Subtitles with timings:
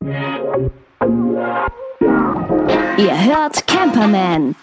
[0.00, 0.14] Ihr
[3.26, 4.54] hört Camperman.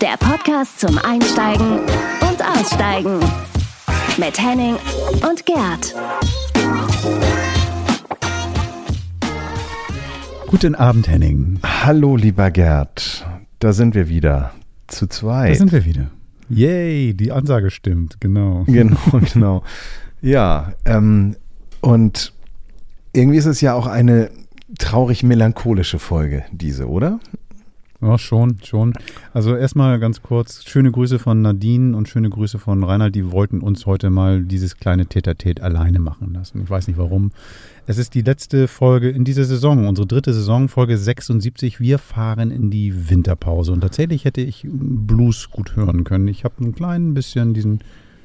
[0.00, 3.20] Der Podcast zum Einsteigen und Aussteigen.
[4.16, 4.76] Mit Henning
[5.28, 5.94] und Gerd.
[10.46, 11.60] Guten Abend, Henning.
[11.62, 13.26] Hallo, lieber Gerd.
[13.58, 14.52] Da sind wir wieder.
[14.86, 15.50] Zu zweit.
[15.50, 16.10] Da sind wir wieder.
[16.48, 18.64] Yay, die Ansage stimmt, genau.
[18.66, 18.96] Genau,
[19.32, 19.62] genau.
[20.22, 21.36] Ja, ähm,
[21.82, 22.33] und
[23.14, 24.30] irgendwie ist es ja auch eine
[24.78, 27.20] traurig melancholische Folge, diese, oder?
[28.00, 28.92] Ja, schon, schon.
[29.32, 33.14] Also erstmal ganz kurz, schöne Grüße von Nadine und schöne Grüße von Reinhard.
[33.14, 36.60] Die wollten uns heute mal dieses kleine Tete-a-Tete alleine machen lassen.
[36.62, 37.30] Ich weiß nicht warum.
[37.86, 41.80] Es ist die letzte Folge in dieser Saison, unsere dritte Saison, Folge 76.
[41.80, 43.72] Wir fahren in die Winterpause.
[43.72, 46.28] Und tatsächlich hätte ich Blues gut hören können.
[46.28, 47.80] Ich habe ein klein bisschen diesen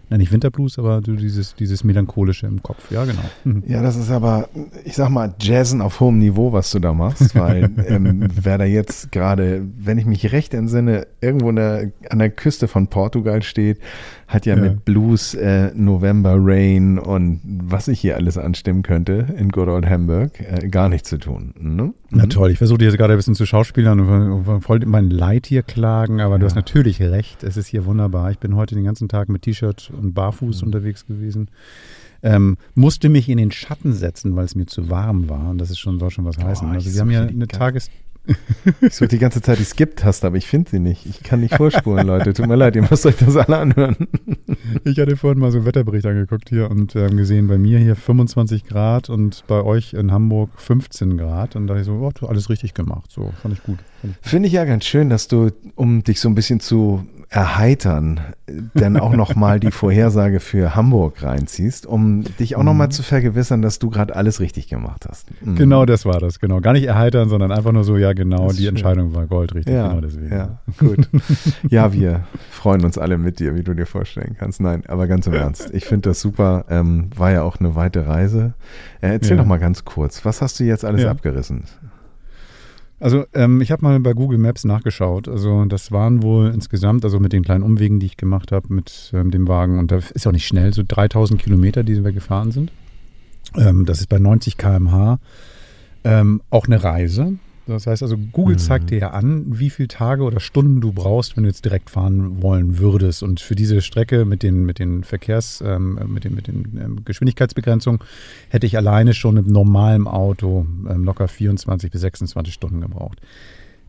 [0.10, 2.92] na nicht Winterblues, aber so dieses, dieses Melancholische im Kopf.
[2.92, 3.22] Ja, genau.
[3.44, 3.64] Mhm.
[3.68, 4.50] Ja, das ist aber,
[4.84, 8.66] ich sag mal, Jazzen auf hohem Niveau, was du da machst, weil ähm, wer da
[8.66, 13.80] jetzt gerade, wenn ich mich recht entsinne, irgendwo der, an der Küste von Portugal steht,
[14.28, 14.62] hat ja, ja.
[14.62, 19.88] mit Blues, äh, November Rain und was ich hier alles anstimmen könnte in Good Old
[19.88, 21.54] Hamburg äh, gar nichts zu tun.
[21.60, 21.94] Ne?
[22.10, 22.18] Mhm.
[22.18, 25.64] Na toll, ich versuche jetzt gerade ein bisschen zu schauspielern und wollte mein Leid hier
[25.64, 26.40] klagen, aber ja.
[26.40, 28.32] du hast natürlich recht, es ist hier wunderbar.
[28.32, 30.68] Ich bin heute den ganzen Tag mit T-Shirt und barfuß mhm.
[30.68, 31.50] unterwegs gewesen.
[32.22, 35.52] Ähm, musste mich in den Schatten setzen, weil es mir zu warm war.
[35.52, 36.68] Und das ist schon, soll schon was heißen.
[36.68, 37.90] Oh, also wir haben ja eine Tages
[38.82, 41.06] ich suche die ganze Zeit die Skip-Taste, aber ich finde sie nicht.
[41.06, 42.34] Ich kann nicht vorspulen, Leute.
[42.34, 43.96] Tut mir leid, ihr müsst euch das alle anhören.
[44.84, 47.96] Ich hatte vorhin mal so einen Wetterbericht angeguckt hier und ähm, gesehen, bei mir hier
[47.96, 51.56] 25 Grad und bei euch in Hamburg 15 Grad.
[51.56, 53.12] Und da dachte ich so, oh, du hast alles richtig gemacht.
[53.12, 53.80] So, fand ich gut.
[54.22, 58.98] Finde ich ja ganz schön, dass du, um dich so ein bisschen zu erheitern, denn
[58.98, 62.92] auch nochmal die Vorhersage für Hamburg reinziehst, um dich auch nochmal mhm.
[62.92, 65.28] zu vergewissern, dass du gerade alles richtig gemacht hast.
[65.42, 65.56] Mhm.
[65.56, 66.60] Genau das war das, genau.
[66.60, 68.70] Gar nicht erheitern, sondern einfach nur so, ja genau, die schön.
[68.70, 70.32] Entscheidung war goldrichtig, ja, genau deswegen.
[70.32, 71.08] Ja, gut.
[71.70, 74.60] ja, wir freuen uns alle mit dir, wie du dir vorstellen kannst.
[74.60, 78.08] Nein, aber ganz im Ernst, ich finde das super, ähm, war ja auch eine weite
[78.08, 78.54] Reise.
[79.02, 79.44] Äh, erzähl ja.
[79.44, 81.12] doch mal ganz kurz, was hast du jetzt alles ja.
[81.12, 81.66] abgerissen?
[83.00, 85.28] Also ähm, ich habe mal bei Google Maps nachgeschaut.
[85.28, 89.12] Also das waren wohl insgesamt, also mit den kleinen Umwegen, die ich gemacht habe mit
[89.14, 92.52] ähm, dem Wagen, und da ist auch nicht schnell, so 3000 Kilometer, die wir gefahren
[92.52, 92.72] sind.
[93.56, 95.20] Ähm, das ist bei 90 km/h
[96.04, 97.38] ähm, auch eine Reise.
[97.70, 98.60] Das heißt also, Google mhm.
[98.60, 101.90] zeigt dir ja an, wie viele Tage oder Stunden du brauchst, wenn du jetzt direkt
[101.90, 103.24] fahren wollen würdest.
[103.24, 107.06] Und für diese Strecke mit den, mit den Verkehrs-, ähm, mit den, mit den ähm,
[107.06, 108.00] Geschwindigkeitsbegrenzungen
[108.50, 113.20] hätte ich alleine schon im normalen Auto ähm, locker 24 bis 26 Stunden gebraucht.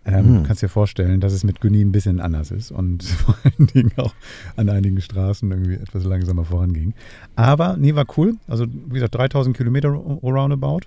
[0.04, 0.34] Ähm, hm.
[0.36, 3.66] Du kannst dir vorstellen, dass es mit Günni ein bisschen anders ist und vor allen
[3.66, 4.14] Dingen auch
[4.56, 6.94] an einigen Straßen irgendwie etwas langsamer voranging.
[7.36, 8.36] Aber nee, war cool.
[8.48, 10.80] Also wie gesagt, 3000 Kilometer roundabout.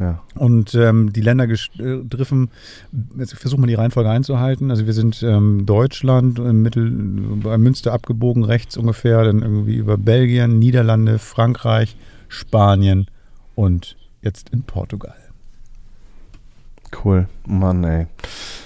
[0.00, 0.22] Ja.
[0.34, 2.50] Und ähm, die Länder gestriffen,
[3.18, 4.70] jetzt versuchen wir die Reihenfolge einzuhalten.
[4.70, 6.90] Also wir sind ähm, Deutschland, im Mittel,
[7.42, 11.96] bei Münster abgebogen, rechts ungefähr, dann irgendwie über Belgien, Niederlande, Frankreich,
[12.28, 13.06] Spanien
[13.54, 15.16] und jetzt in Portugal.
[17.04, 18.06] Cool, Mann, ey.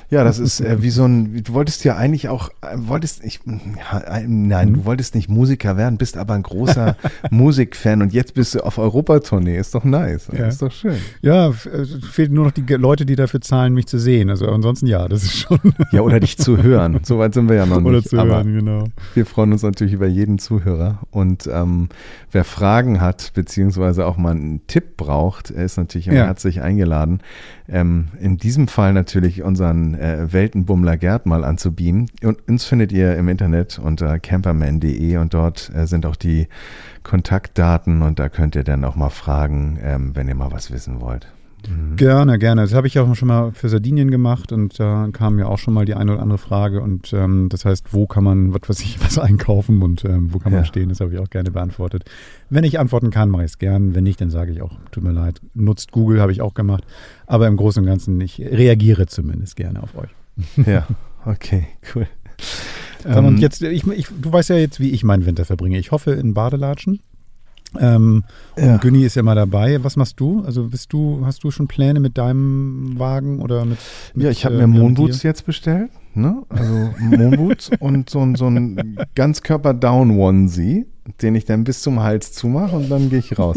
[0.09, 3.41] Ja, das ist äh, wie so ein, du wolltest ja eigentlich auch, äh, wolltest, ich,
[3.45, 4.85] ja, nein, du mhm.
[4.85, 6.97] wolltest nicht Musiker werden, bist aber ein großer
[7.31, 9.59] Musikfan und jetzt bist du auf Europatournee.
[9.59, 10.47] Ist doch nice, ja.
[10.47, 10.99] ist doch schön.
[11.23, 11.53] Ja, äh,
[12.11, 14.31] fehlt nur noch die Leute, die dafür zahlen, mich zu sehen.
[14.31, 15.59] Also ansonsten ja, das ist schon.
[15.93, 17.01] Ja, oder dich zu hören.
[17.05, 17.87] Soweit sind wir ja noch nicht.
[17.87, 18.85] Oder zu aber hören, genau.
[19.15, 21.89] Wir freuen uns natürlich über jeden Zuhörer und ähm,
[22.33, 26.13] wer Fragen hat, beziehungsweise auch mal einen Tipp braucht, ist natürlich ja.
[26.13, 27.21] herzlich eingeladen.
[27.69, 32.11] Ähm, in diesem Fall natürlich unseren äh, Weltenbummler Gerd mal anzubieten.
[32.23, 36.49] Und uns findet ihr im Internet unter camperman.de und dort äh, sind auch die
[37.03, 41.01] Kontaktdaten und da könnt ihr dann auch mal fragen, ähm, wenn ihr mal was wissen
[41.01, 41.29] wollt.
[41.69, 41.97] Mhm.
[41.97, 42.63] Gerne, gerne.
[42.63, 45.75] Das habe ich auch schon mal für Sardinien gemacht und da kam ja auch schon
[45.75, 46.81] mal die eine oder andere Frage.
[46.81, 50.39] Und ähm, das heißt, wo kann man, was weiß ich, was einkaufen und ähm, wo
[50.39, 50.65] kann man ja.
[50.65, 50.89] stehen?
[50.89, 52.05] Das habe ich auch gerne beantwortet.
[52.51, 53.95] Wenn ich antworten kann, mache ich es gern.
[53.95, 55.41] Wenn nicht, dann sage ich auch, tut mir leid.
[55.55, 56.85] Nutzt Google, habe ich auch gemacht.
[57.27, 60.11] Aber im Großen und Ganzen, ich reagiere zumindest gerne auf euch.
[60.67, 60.87] Ja,
[61.25, 62.07] okay, cool.
[63.07, 65.79] Ähm, und jetzt, ich, ich, du weißt ja jetzt, wie ich meinen Winter verbringe.
[65.79, 67.01] Ich hoffe in Badelatschen.
[67.81, 68.25] Ähm,
[68.57, 68.75] ja.
[68.75, 69.83] Und Günni ist ja mal dabei.
[69.85, 70.43] Was machst du?
[70.45, 73.79] Also bist du, hast du schon Pläne mit deinem Wagen oder mit?
[74.15, 75.91] mit ja, ich habe äh, mir Moonboots jetzt bestellt.
[76.15, 76.43] Ne?
[76.49, 80.87] Also Moonboots und so, so ein Ganzkörper-Down-Onesie.
[81.23, 83.57] Den ich dann bis zum Hals zumache und dann gehe ich raus.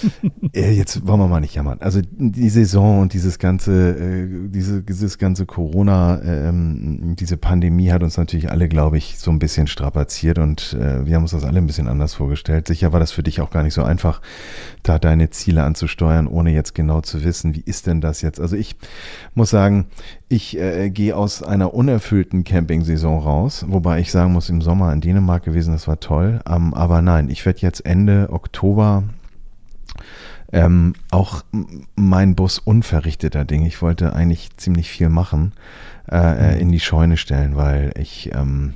[0.52, 1.78] äh, jetzt wollen wir mal nicht jammern.
[1.80, 8.02] Also die Saison und dieses ganze, äh, diese, dieses ganze Corona, ähm, diese Pandemie hat
[8.02, 11.44] uns natürlich alle, glaube ich, so ein bisschen strapaziert und äh, wir haben uns das
[11.44, 12.68] alle ein bisschen anders vorgestellt.
[12.68, 14.20] Sicher war das für dich auch gar nicht so einfach,
[14.82, 18.40] da deine Ziele anzusteuern, ohne jetzt genau zu wissen, wie ist denn das jetzt?
[18.40, 18.76] Also ich
[19.34, 19.86] muss sagen,
[20.34, 25.00] ich äh, gehe aus einer unerfüllten Camping-Saison raus, wobei ich sagen muss, im Sommer in
[25.00, 26.40] Dänemark gewesen, das war toll.
[26.48, 29.04] Ähm, aber nein, ich werde jetzt Ende Oktober
[30.52, 31.44] ähm, auch
[31.94, 33.64] mein Bus unverrichteter Ding.
[33.64, 35.52] Ich wollte eigentlich ziemlich viel machen,
[36.10, 38.74] äh, äh in die Scheune stellen, weil ich ähm,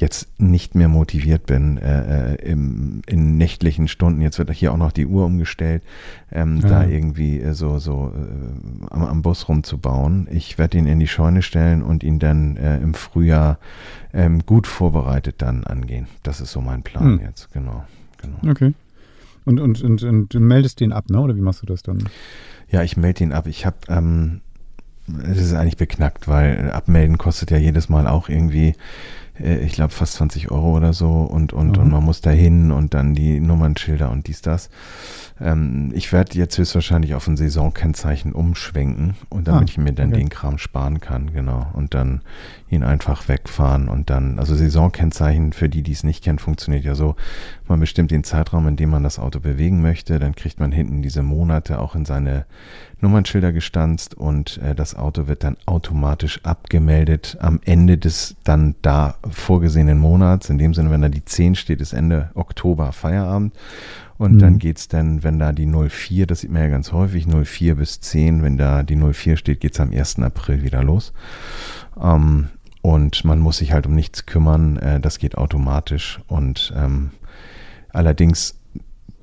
[0.00, 4.20] jetzt nicht mehr motiviert bin äh, äh, im, in nächtlichen Stunden.
[4.20, 5.82] Jetzt wird hier auch noch die Uhr umgestellt,
[6.30, 6.68] ähm, ja.
[6.68, 10.28] da irgendwie äh, so, so äh, am, am, Bus rumzubauen.
[10.30, 13.58] Ich werde ihn in die Scheune stellen und ihn dann äh, im Frühjahr
[14.12, 16.08] ähm, gut vorbereitet dann angehen.
[16.22, 17.20] Das ist so mein Plan hm.
[17.20, 17.84] jetzt, genau,
[18.18, 18.50] genau.
[18.50, 18.74] Okay.
[19.46, 21.20] Und, und, und, und du meldest den ab, ne?
[21.20, 22.04] Oder wie machst du das dann?
[22.68, 23.46] Ja, ich melde ihn ab.
[23.46, 24.40] Ich habe ähm,
[25.22, 28.74] es ist eigentlich beknackt, weil abmelden kostet ja jedes Mal auch irgendwie
[29.38, 31.82] ich glaube, fast 20 Euro oder so und, und, mhm.
[31.82, 34.70] und man muss da hin und dann die Nummernschilder und dies, das.
[35.40, 40.08] Ähm, ich werde jetzt höchstwahrscheinlich auf ein Saisonkennzeichen umschwenken und damit ah, ich mir dann
[40.08, 40.18] okay.
[40.18, 41.66] den Kram sparen kann, genau.
[41.74, 42.22] Und dann
[42.70, 46.94] ihn einfach wegfahren und dann, also Saisonkennzeichen für die, die es nicht kennen, funktioniert ja
[46.94, 47.16] so.
[47.68, 51.02] Man bestimmt den Zeitraum, in dem man das Auto bewegen möchte, dann kriegt man hinten
[51.02, 52.46] diese Monate auch in seine
[53.00, 59.16] Nummernschilder gestanzt und äh, das Auto wird dann automatisch abgemeldet am Ende des dann da
[59.28, 60.48] vorgesehenen Monats.
[60.48, 63.54] In dem Sinne, wenn da die 10 steht, ist Ende Oktober Feierabend.
[64.18, 64.38] Und mhm.
[64.38, 68.00] dann geht's dann, wenn da die 04, das sieht man ja ganz häufig, 04 bis
[68.00, 70.20] 10, wenn da die 04 steht, geht's am 1.
[70.20, 71.12] April wieder los.
[72.00, 72.48] Ähm,
[72.82, 76.20] und man muss sich halt um nichts kümmern, äh, das geht automatisch.
[76.28, 77.10] Und ähm,
[77.90, 78.58] allerdings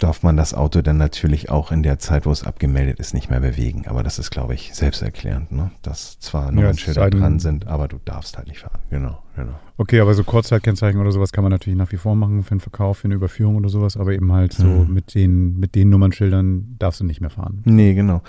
[0.04, 3.30] darf man das Auto dann natürlich auch in der Zeit, wo es abgemeldet ist, nicht
[3.30, 3.86] mehr bewegen.
[3.88, 5.72] Aber das ist, glaube ich, selbsterklärend, ne?
[5.82, 8.80] dass zwar Nummernschilder ja, dran sind, aber du darfst halt nicht fahren.
[8.90, 9.54] Genau, genau.
[9.78, 12.60] Okay, aber so Kurzzeitkennzeichen oder sowas kann man natürlich nach wie vor machen für einen
[12.60, 14.94] Verkauf, für eine Überführung oder sowas, aber eben halt so mhm.
[14.94, 17.62] mit den, mit den Nummernschildern darfst du nicht mehr fahren.
[17.64, 18.22] Nee, genau.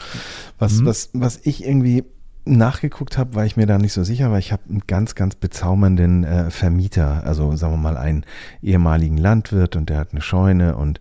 [0.61, 0.87] Was, mhm.
[0.87, 2.05] was, was ich irgendwie
[2.47, 5.35] nachgeguckt habe, war ich mir da nicht so sicher, weil ich habe einen ganz, ganz
[5.35, 8.25] bezaubernden äh, Vermieter, also sagen wir mal einen
[8.63, 11.01] ehemaligen Landwirt und der hat eine Scheune und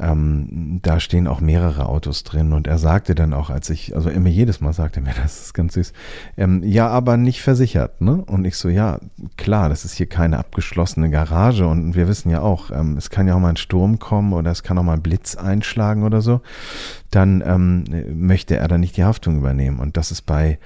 [0.00, 4.08] ähm, da stehen auch mehrere Autos drin und er sagte dann auch, als ich, also
[4.08, 5.92] immer jedes Mal sagte er mir, das ist ganz süß,
[6.36, 8.24] ähm, ja, aber nicht versichert, ne?
[8.26, 9.00] Und ich so, ja,
[9.36, 13.28] klar, das ist hier keine abgeschlossene Garage und wir wissen ja auch, ähm, es kann
[13.28, 16.22] ja auch mal ein Sturm kommen oder es kann auch mal ein Blitz einschlagen oder
[16.22, 16.40] so,
[17.10, 17.84] dann ähm,
[18.14, 20.58] möchte er da nicht die Haftung übernehmen und das ist bei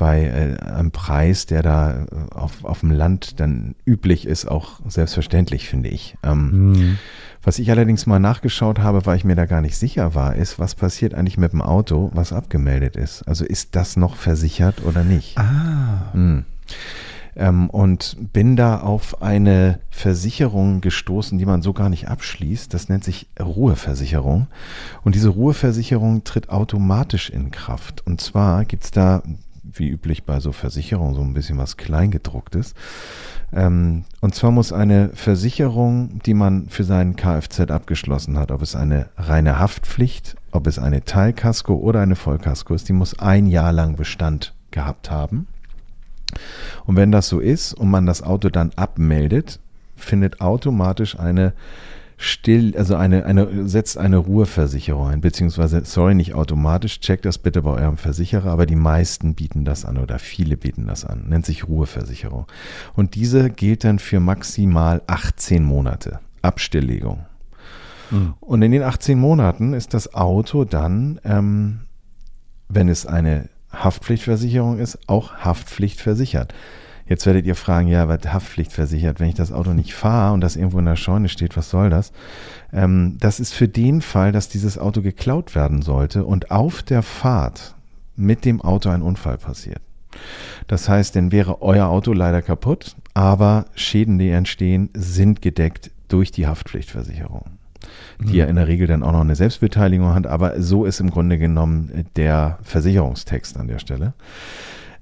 [0.00, 4.80] bei äh, einem Preis, der da äh, auf, auf dem Land dann üblich ist, auch
[4.88, 6.16] selbstverständlich, finde ich.
[6.22, 6.98] Ähm, mhm.
[7.42, 10.58] Was ich allerdings mal nachgeschaut habe, weil ich mir da gar nicht sicher war, ist,
[10.58, 13.22] was passiert eigentlich mit dem Auto, was abgemeldet ist?
[13.22, 15.38] Also ist das noch versichert oder nicht?
[15.38, 16.12] Ah.
[16.12, 16.44] Hm.
[17.36, 22.74] Ähm, und bin da auf eine Versicherung gestoßen, die man so gar nicht abschließt.
[22.74, 24.48] Das nennt sich Ruheversicherung.
[25.02, 28.06] Und diese Ruheversicherung tritt automatisch in Kraft.
[28.06, 29.22] Und zwar gibt es da
[29.72, 32.74] wie üblich bei so Versicherungen, so ein bisschen was Kleingedrucktes.
[33.52, 38.76] Ähm, und zwar muss eine Versicherung, die man für seinen Kfz abgeschlossen hat, ob es
[38.76, 43.72] eine reine Haftpflicht, ob es eine Teilkasko oder eine Vollkasko ist, die muss ein Jahr
[43.72, 45.46] lang Bestand gehabt haben.
[46.86, 49.58] Und wenn das so ist und man das Auto dann abmeldet,
[49.96, 51.52] findet automatisch eine
[52.20, 57.62] still, also eine, eine, setzt eine Ruheversicherung ein, beziehungsweise, sorry, nicht automatisch, checkt das bitte
[57.62, 61.46] bei eurem Versicherer, aber die meisten bieten das an oder viele bieten das an, nennt
[61.46, 62.46] sich Ruheversicherung.
[62.94, 67.24] Und diese gilt dann für maximal 18 Monate Abstilllegung.
[68.10, 68.34] Mhm.
[68.40, 71.80] Und in den 18 Monaten ist das Auto dann, ähm,
[72.68, 76.52] wenn es eine Haftpflichtversicherung ist, auch haftpflichtversichert.
[77.10, 80.40] Jetzt werdet ihr fragen, ja, was Haftpflicht versichert, wenn ich das Auto nicht fahre und
[80.40, 82.12] das irgendwo in der Scheune steht, was soll das?
[82.72, 87.02] Ähm, das ist für den Fall, dass dieses Auto geklaut werden sollte und auf der
[87.02, 87.74] Fahrt
[88.14, 89.80] mit dem Auto ein Unfall passiert.
[90.68, 96.30] Das heißt, dann wäre euer Auto leider kaputt, aber Schäden, die entstehen, sind gedeckt durch
[96.30, 97.58] die Haftpflichtversicherung
[98.22, 101.10] die ja in der Regel dann auch noch eine Selbstbeteiligung hat, aber so ist im
[101.10, 104.12] Grunde genommen der Versicherungstext an der Stelle.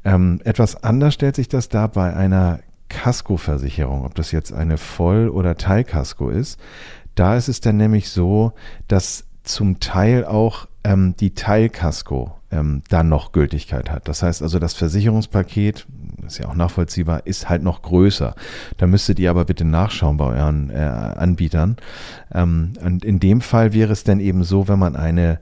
[0.08, 5.28] Ähm, etwas anders stellt sich das da bei einer Kaskoversicherung, ob das jetzt eine Voll-
[5.28, 6.58] oder Teilkasko ist.
[7.14, 8.52] Da ist es dann nämlich so,
[8.86, 14.08] dass zum Teil auch ähm, die Teilkasko ähm, dann noch Gültigkeit hat.
[14.08, 15.86] Das heißt also, das Versicherungspaket,
[16.26, 18.34] ist ja auch nachvollziehbar, ist halt noch größer.
[18.78, 21.76] Da müsstet ihr aber bitte nachschauen bei euren äh, Anbietern.
[22.32, 25.38] Ähm, und in dem Fall wäre es dann eben so, wenn man eine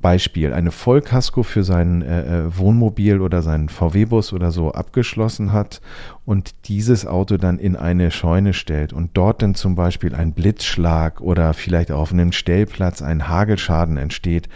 [0.00, 5.80] Beispiel, eine Vollkasko für sein äh, äh Wohnmobil oder seinen VW-Bus oder so abgeschlossen hat
[6.24, 11.20] und dieses Auto dann in eine Scheune stellt und dort dann zum Beispiel ein Blitzschlag
[11.20, 14.48] oder vielleicht auf einem Stellplatz ein Hagelschaden entsteht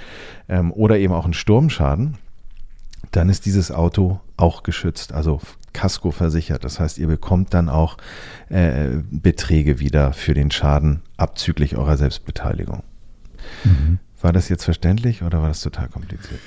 [0.48, 2.18] ähm, oder eben auch ein Sturmschaden,
[3.10, 5.40] dann ist dieses Auto auch geschützt, also
[5.72, 6.64] Kasko versichert.
[6.64, 7.96] Das heißt, ihr bekommt dann auch
[8.48, 12.82] äh, Beträge wieder für den Schaden abzüglich eurer Selbstbeteiligung.
[13.64, 13.98] Mhm.
[14.22, 16.40] War das jetzt verständlich oder war das total kompliziert?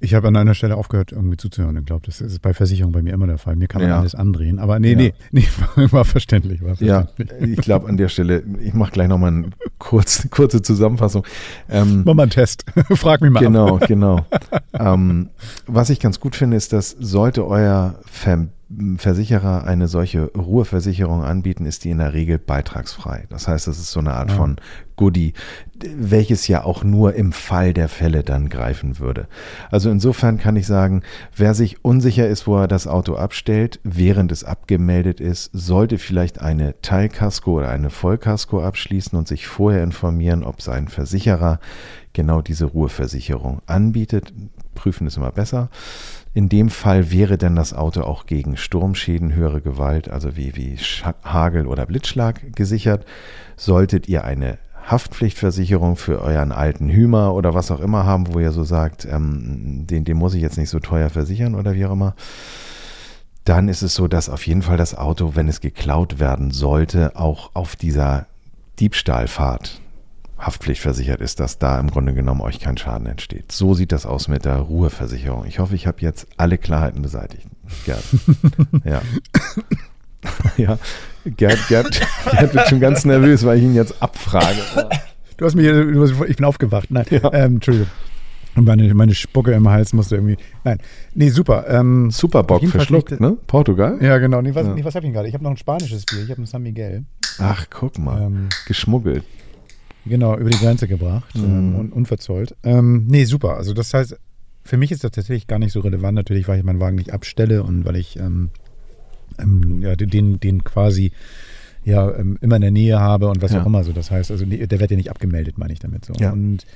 [0.00, 1.76] Ich habe an einer Stelle aufgehört, irgendwie zuzuhören.
[1.76, 3.56] Ich glaube, das ist bei Versicherung bei mir immer der Fall.
[3.56, 3.98] Mir kann man ja.
[3.98, 4.60] alles andrehen.
[4.60, 4.96] Aber nee, ja.
[4.96, 5.46] nee, nee,
[5.90, 6.62] war verständlich.
[6.62, 7.28] War verständlich.
[7.40, 11.24] Ja, ich glaube an der Stelle, ich mache gleich nochmal eine kurz, kurze Zusammenfassung.
[11.68, 12.64] Ähm, Mach mal einen Test.
[12.92, 13.40] Frag mich mal.
[13.40, 13.88] Genau, ab.
[13.88, 14.24] genau.
[14.72, 15.30] ähm,
[15.66, 18.46] was ich ganz gut finde, ist, dass sollte euer Ver
[18.98, 23.24] Versicherer eine solche Ruheversicherung anbieten, ist die in der Regel beitragsfrei.
[23.30, 24.36] Das heißt, das ist so eine Art ja.
[24.36, 24.56] von
[24.96, 25.32] Goodie,
[25.96, 29.26] welches ja auch nur im Fall der Fälle dann greifen würde.
[29.70, 31.02] Also insofern kann ich sagen,
[31.34, 36.42] wer sich unsicher ist, wo er das Auto abstellt, während es abgemeldet ist, sollte vielleicht
[36.42, 41.58] eine Teilkasko oder eine Vollkasko abschließen und sich vorher informieren, ob sein Versicherer
[42.12, 44.34] genau diese Ruheversicherung anbietet.
[44.74, 45.70] Prüfen ist immer besser.
[46.38, 50.76] In dem Fall wäre dann das Auto auch gegen Sturmschäden, höhere Gewalt, also wie, wie
[51.24, 53.04] Hagel oder Blitzschlag gesichert.
[53.56, 58.52] Solltet ihr eine Haftpflichtversicherung für euren alten Hümer oder was auch immer haben, wo ihr
[58.52, 61.92] so sagt, ähm, den, den muss ich jetzt nicht so teuer versichern oder wie auch
[61.92, 62.14] immer,
[63.42, 67.16] dann ist es so, dass auf jeden Fall das Auto, wenn es geklaut werden sollte,
[67.16, 68.26] auch auf dieser
[68.78, 69.80] Diebstahlfahrt
[70.38, 73.52] haftpflichtversichert ist, dass da im Grunde genommen euch kein Schaden entsteht.
[73.52, 75.46] So sieht das aus mit der Ruheversicherung.
[75.46, 77.46] Ich hoffe, ich habe jetzt alle Klarheiten beseitigt.
[77.84, 78.04] Gerd.
[78.84, 79.02] ja.
[80.56, 80.78] ja,
[81.24, 84.62] Gerd, Gerd, Gerd wird schon ganz nervös, weil ich ihn jetzt abfrage.
[85.36, 86.90] Du hast mich, ich bin aufgewacht.
[86.90, 87.32] Nein, ja.
[87.32, 87.88] ähm, Entschuldigung.
[88.58, 90.36] Und meine, meine Spucke im Hals musste irgendwie.
[90.64, 90.78] Nein.
[91.14, 91.66] Nee, super.
[91.68, 93.36] Ähm, Superbock verschluckt, ne?
[93.46, 93.98] Portugal?
[94.00, 94.42] Ja, genau.
[94.42, 94.74] Nee, was, ja.
[94.74, 95.28] nee, was habe ich gerade?
[95.28, 96.24] Ich habe noch ein spanisches Bier.
[96.24, 97.04] Ich habe ein San Miguel.
[97.38, 98.22] Ach, guck mal.
[98.22, 99.22] Ähm, Geschmuggelt.
[100.06, 101.44] Genau, über die Grenze gebracht mhm.
[101.44, 102.56] ähm, und unverzollt.
[102.62, 103.56] Ähm, nee, super.
[103.56, 104.16] Also das heißt,
[104.64, 107.12] für mich ist das tatsächlich gar nicht so relevant, natürlich, weil ich meinen Wagen nicht
[107.12, 108.50] abstelle und weil ich ähm,
[109.38, 111.12] ähm ja, den, den quasi
[111.84, 113.62] ja ähm, immer in der Nähe habe und was ja.
[113.62, 113.92] auch immer so.
[113.92, 116.12] Das heißt, also der wird ja nicht abgemeldet, meine ich damit so.
[116.14, 116.32] Ja.
[116.32, 116.66] Und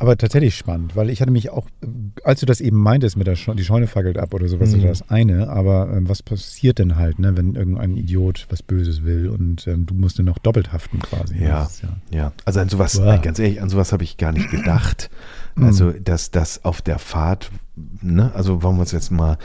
[0.00, 1.66] aber tatsächlich spannend, weil ich hatte mich auch,
[2.24, 4.78] als du das eben meintest mit der Sche die Scheune fackelt ab oder sowas, mhm.
[4.78, 9.04] ist das eine, aber ähm, was passiert denn halt, ne, wenn irgendein Idiot was Böses
[9.04, 11.36] will und ähm, du musst dann noch doppelt haften quasi.
[11.38, 12.32] Ja, ja, ja.
[12.46, 13.20] Also an sowas, wow.
[13.20, 15.10] ganz ehrlich, an sowas habe ich gar nicht gedacht.
[15.56, 16.04] Also, mhm.
[16.04, 17.50] dass das auf der Fahrt,
[18.02, 19.38] ne, also wollen wir uns jetzt mal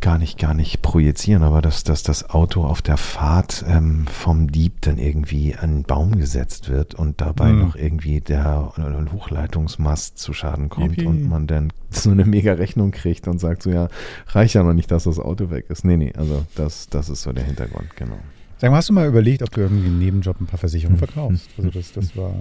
[0.00, 4.50] gar nicht, gar nicht projizieren, aber dass, dass das Auto auf der Fahrt ähm, vom
[4.50, 7.60] Dieb dann irgendwie an einen Baum gesetzt wird und dabei mhm.
[7.60, 8.72] noch irgendwie der
[9.12, 11.06] Hochleitungsmast zu Schaden kommt Yippie.
[11.06, 13.88] und man dann so eine mega Rechnung kriegt und sagt so, ja,
[14.28, 15.84] reicht ja noch nicht, dass das Auto weg ist.
[15.84, 18.18] Nee, nee, also das, das ist so der Hintergrund, genau.
[18.60, 21.06] Sag mal, hast du mal überlegt, ob du irgendwie einen Nebenjob ein paar Versicherungen hm.
[21.06, 21.48] verkaufst?
[21.56, 22.34] Also das, das war.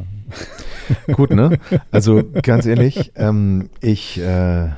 [1.13, 1.59] Gut, ne?
[1.91, 4.69] Also ganz ehrlich, ähm, ich, äh,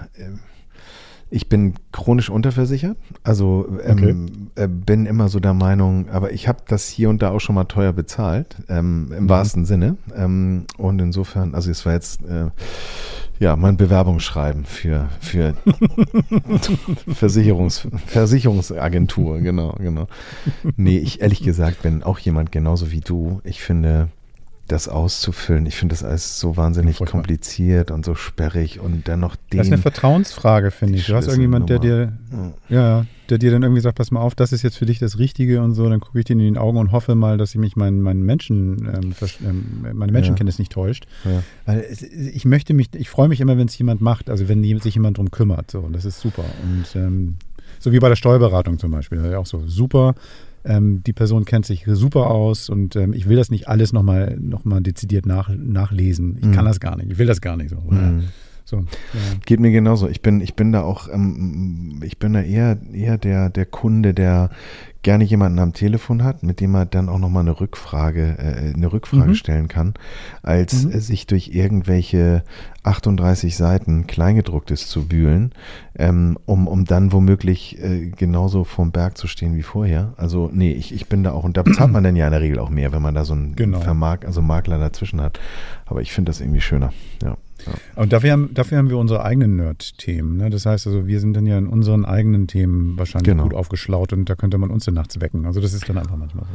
[1.32, 2.98] ich bin chronisch unterversichert.
[3.24, 4.64] Also ähm, okay.
[4.64, 7.56] äh, bin immer so der Meinung, aber ich habe das hier und da auch schon
[7.56, 9.30] mal teuer bezahlt, ähm, im mhm.
[9.30, 9.98] wahrsten Sinne.
[10.16, 12.48] Ähm, und insofern, also es war jetzt äh,
[13.40, 15.54] ja, mein Bewerbungsschreiben für, für
[17.08, 20.08] Versicherungs, Versicherungsagentur, genau, genau.
[20.76, 23.40] Nee, ich ehrlich gesagt bin auch jemand genauso wie du.
[23.46, 24.10] Ich finde,
[24.72, 25.66] das auszufüllen.
[25.66, 29.58] Ich finde das alles so wahnsinnig kompliziert und so sperrig und dann noch den.
[29.58, 31.08] Das ist eine Vertrauensfrage, finde ich.
[31.08, 32.14] Du hast irgendjemand, der dir,
[32.70, 35.20] ja, der dir dann irgendwie sagt, pass mal auf, das ist jetzt für dich das
[35.20, 35.90] Richtige und so.
[35.90, 38.22] Dann gucke ich dir in die Augen und hoffe mal, dass ich mich mein, mein
[38.22, 40.62] Menschen, ähm, ähm, meine Menschenkenntnis ja.
[40.62, 41.08] nicht täuscht.
[41.26, 41.44] Ja.
[41.66, 41.86] Weil
[42.34, 45.18] ich möchte mich, ich freue mich immer, wenn es jemand macht, also wenn sich jemand
[45.18, 45.72] drum kümmert.
[45.72, 46.46] So, und das ist super.
[46.64, 47.38] Und ähm,
[47.80, 50.16] so wie bei der Steuerberatung zum Beispiel, ja auch so super
[50.66, 54.38] ähm, die Person kennt sich super aus und ähm, ich will das nicht alles nochmal
[54.40, 56.38] noch mal dezidiert nach, nachlesen.
[56.40, 56.52] Ich mhm.
[56.52, 57.12] kann das gar nicht.
[57.12, 57.78] Ich will das gar nicht so.
[57.78, 58.26] Mhm.
[58.70, 58.84] So, ja.
[59.48, 60.08] Geht mir genauso.
[60.08, 64.14] Ich bin, ich bin da auch, ähm, ich bin da eher, eher der, der Kunde,
[64.14, 64.52] der
[65.02, 68.94] gerne jemanden am Telefon hat, mit dem er dann auch nochmal eine Rückfrage, äh, eine
[68.94, 69.36] Rückfrage mhm.
[69.36, 69.96] stellen kann,
[70.44, 71.00] als mhm.
[71.00, 72.44] sich durch irgendwelche
[72.90, 75.52] 38 Seiten Kleingedrucktes zu wühlen,
[75.98, 80.14] ähm, um, um dann womöglich äh, genauso vorm Berg zu stehen wie vorher.
[80.18, 82.42] Also nee, ich, ich bin da auch, und da bezahlt man dann ja in der
[82.42, 83.80] Regel auch mehr, wenn man da so einen genau.
[83.80, 85.40] Vermark, also Makler dazwischen hat.
[85.86, 86.92] Aber ich finde das irgendwie schöner,
[87.22, 87.38] ja.
[87.66, 87.74] Ja.
[88.02, 90.38] Und dafür haben, dafür haben wir unsere eigenen Nerd-Themen.
[90.38, 90.50] Ne?
[90.50, 93.44] Das heißt also, wir sind dann ja in unseren eigenen Themen wahrscheinlich genau.
[93.44, 95.46] gut aufgeschlaut und da könnte man uns dann nachts wecken.
[95.46, 96.52] Also das ist dann einfach manchmal so.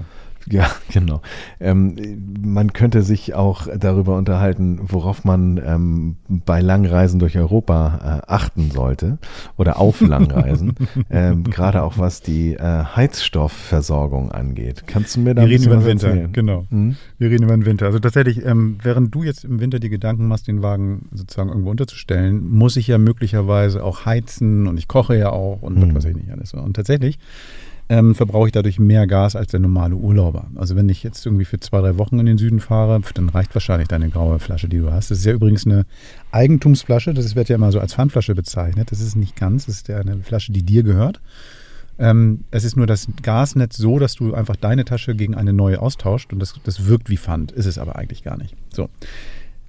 [0.50, 1.20] Ja, genau.
[1.60, 1.96] Ähm,
[2.42, 8.70] man könnte sich auch darüber unterhalten, worauf man ähm, bei Langreisen durch Europa äh, achten
[8.70, 9.18] sollte
[9.56, 10.74] oder auf Langreisen.
[11.10, 14.84] ähm, Gerade auch was die äh, Heizstoffversorgung angeht.
[14.86, 16.32] Kannst du mir da Wir reden über den Winter, erzählen?
[16.32, 16.66] genau.
[16.70, 16.96] Hm?
[17.18, 17.86] Wir reden über den Winter.
[17.86, 21.70] Also tatsächlich, ähm, während du jetzt im Winter die Gedanken machst, den Wagen sozusagen irgendwo
[21.70, 25.94] unterzustellen, muss ich ja möglicherweise auch heizen und ich koche ja auch und hm.
[25.94, 26.54] was weiß ich nicht alles.
[26.54, 27.18] Und tatsächlich
[27.88, 30.47] ähm, verbrauche ich dadurch mehr Gas als der normale Urlauber.
[30.55, 33.55] Also wenn ich jetzt irgendwie für zwei, drei Wochen in den Süden fahre, dann reicht
[33.55, 35.11] wahrscheinlich deine graue Flasche, die du hast.
[35.11, 35.85] Das ist ja übrigens eine
[36.33, 38.91] Eigentumsflasche, das wird ja immer so als Pfandflasche bezeichnet.
[38.91, 41.21] Das ist nicht ganz, das ist ja eine Flasche, die dir gehört.
[41.99, 45.81] Ähm, es ist nur das Gasnetz so, dass du einfach deine Tasche gegen eine neue
[45.81, 48.57] austauscht und das, das wirkt wie Pfand, ist es aber eigentlich gar nicht.
[48.73, 48.88] So.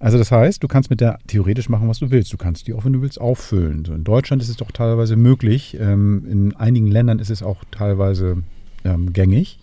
[0.06, 2.32] Also das heißt, du kannst mit der theoretisch machen, was du willst.
[2.32, 3.86] Du kannst die auch, wenn du willst, auffüllen.
[3.86, 5.76] So in Deutschland ist es doch teilweise möglich.
[5.82, 8.44] Ähm, in einigen Ländern ist es auch teilweise
[8.84, 9.58] ähm, gängig.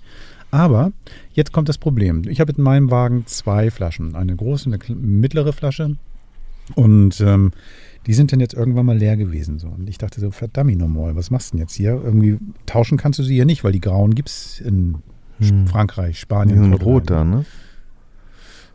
[0.50, 0.90] Aber
[1.32, 2.24] jetzt kommt das Problem.
[2.26, 4.16] Ich habe in meinem Wagen zwei Flaschen.
[4.16, 5.96] Eine große und eine mittlere Flasche.
[6.74, 7.52] Und ähm,
[8.08, 9.60] die sind dann jetzt irgendwann mal leer gewesen.
[9.60, 9.68] So.
[9.68, 11.92] Und ich dachte so, verdammt nochmal, was machst du denn jetzt hier?
[12.04, 14.96] Irgendwie tauschen kannst du sie hier nicht, weil die grauen gibt es in
[15.38, 15.68] hm.
[15.68, 16.72] Frankreich, Spanien.
[16.72, 17.44] Die rot da, ne?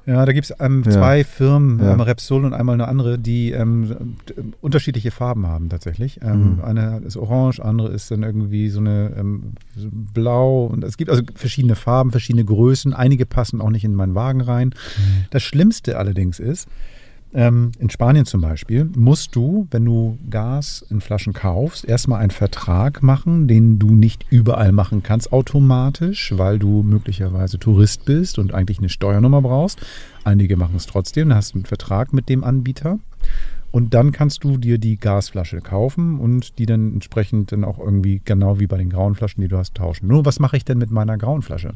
[0.07, 0.91] Ja, da gibt es ähm, ja.
[0.91, 1.91] zwei Firmen, ja.
[1.91, 4.15] einmal Repsol und einmal eine andere, die ähm,
[4.61, 6.21] unterschiedliche Farben haben tatsächlich.
[6.23, 6.61] Ähm, mhm.
[6.63, 10.65] Eine ist orange, andere ist dann irgendwie so eine ähm, so blau.
[10.65, 12.93] Und es gibt also verschiedene Farben, verschiedene Größen.
[12.93, 14.69] Einige passen auch nicht in meinen Wagen rein.
[14.69, 15.25] Mhm.
[15.29, 16.69] Das Schlimmste allerdings ist,
[17.37, 22.31] ähm, in Spanien zum Beispiel musst du, wenn du Gas in Flaschen kaufst, erstmal einen
[22.31, 28.55] Vertrag machen, den du nicht überall machen kannst automatisch, weil du möglicherweise Tourist bist und
[28.55, 29.79] eigentlich eine Steuernummer brauchst.
[30.23, 32.97] Einige machen es trotzdem, dann hast du einen Vertrag mit dem Anbieter.
[33.69, 38.19] Und dann kannst du dir die Gasflasche kaufen und die dann entsprechend dann auch irgendwie
[38.25, 40.07] genau wie bei den grauen Flaschen, die du hast, tauschen.
[40.07, 41.75] Nur was mache ich denn mit meiner grauen Flasche?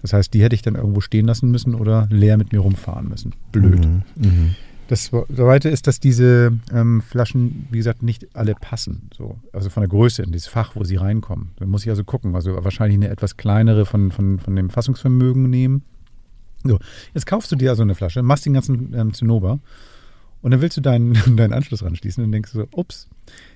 [0.00, 3.08] Das heißt, die hätte ich dann irgendwo stehen lassen müssen oder leer mit mir rumfahren
[3.08, 3.34] müssen.
[3.50, 3.84] Blöd.
[3.84, 4.50] Mhm, mh.
[4.88, 9.10] Das Zweite ist, dass diese ähm, Flaschen, wie gesagt, nicht alle passen.
[9.16, 9.38] So.
[9.52, 11.50] Also von der Größe in dieses Fach, wo sie reinkommen.
[11.56, 12.34] Da muss ich also gucken.
[12.36, 15.82] Also wahrscheinlich eine etwas kleinere von, von, von dem Fassungsvermögen nehmen.
[16.62, 16.78] So,
[17.14, 19.60] jetzt kaufst du dir also eine Flasche, machst den ganzen ähm, Zinnober
[20.42, 23.08] und dann willst du deinen, deinen Anschluss ranschließen und denkst so, ups,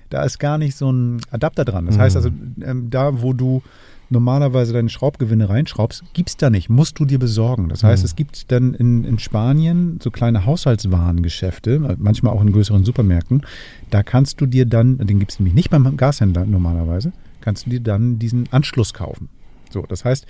[0.09, 1.85] da ist gar nicht so ein Adapter dran.
[1.85, 2.01] Das mhm.
[2.01, 2.29] heißt also,
[2.61, 3.63] ähm, da wo du
[4.11, 7.69] normalerweise deine Schraubgewinne reinschraubst, gibt es da nicht, musst du dir besorgen.
[7.69, 8.05] Das heißt, mhm.
[8.05, 13.45] es gibt dann in, in Spanien so kleine Haushaltswarengeschäfte, manchmal auch in größeren Supermärkten.
[13.89, 17.69] Da kannst du dir dann, den gibt es nämlich nicht beim Gashändler normalerweise, kannst du
[17.71, 19.29] dir dann diesen Anschluss kaufen.
[19.71, 20.25] So, das heißt,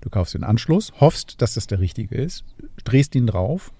[0.00, 2.44] du kaufst den Anschluss, hoffst, dass das der richtige ist,
[2.84, 3.72] drehst ihn drauf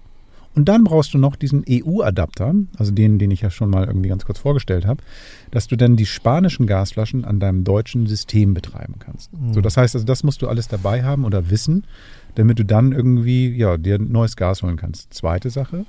[0.57, 4.09] und dann brauchst du noch diesen EU-Adapter, also den, den ich ja schon mal irgendwie
[4.09, 5.03] ganz kurz vorgestellt habe,
[5.51, 9.31] dass du dann die spanischen Gasflaschen an deinem deutschen System betreiben kannst.
[9.33, 9.53] Mhm.
[9.53, 11.85] So, das heißt, also das musst du alles dabei haben oder wissen,
[12.33, 15.13] damit du dann irgendwie ja, dir neues Gas holen kannst.
[15.13, 15.85] Zweite Sache.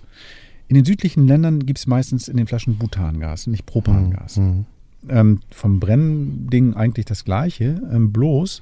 [0.69, 4.37] In den südlichen Ländern gibt es meistens in den Flaschen Butangas, nicht Propangas.
[4.37, 4.67] Mhm.
[5.09, 8.61] Ähm, vom Brennding eigentlich das gleiche, ähm, bloß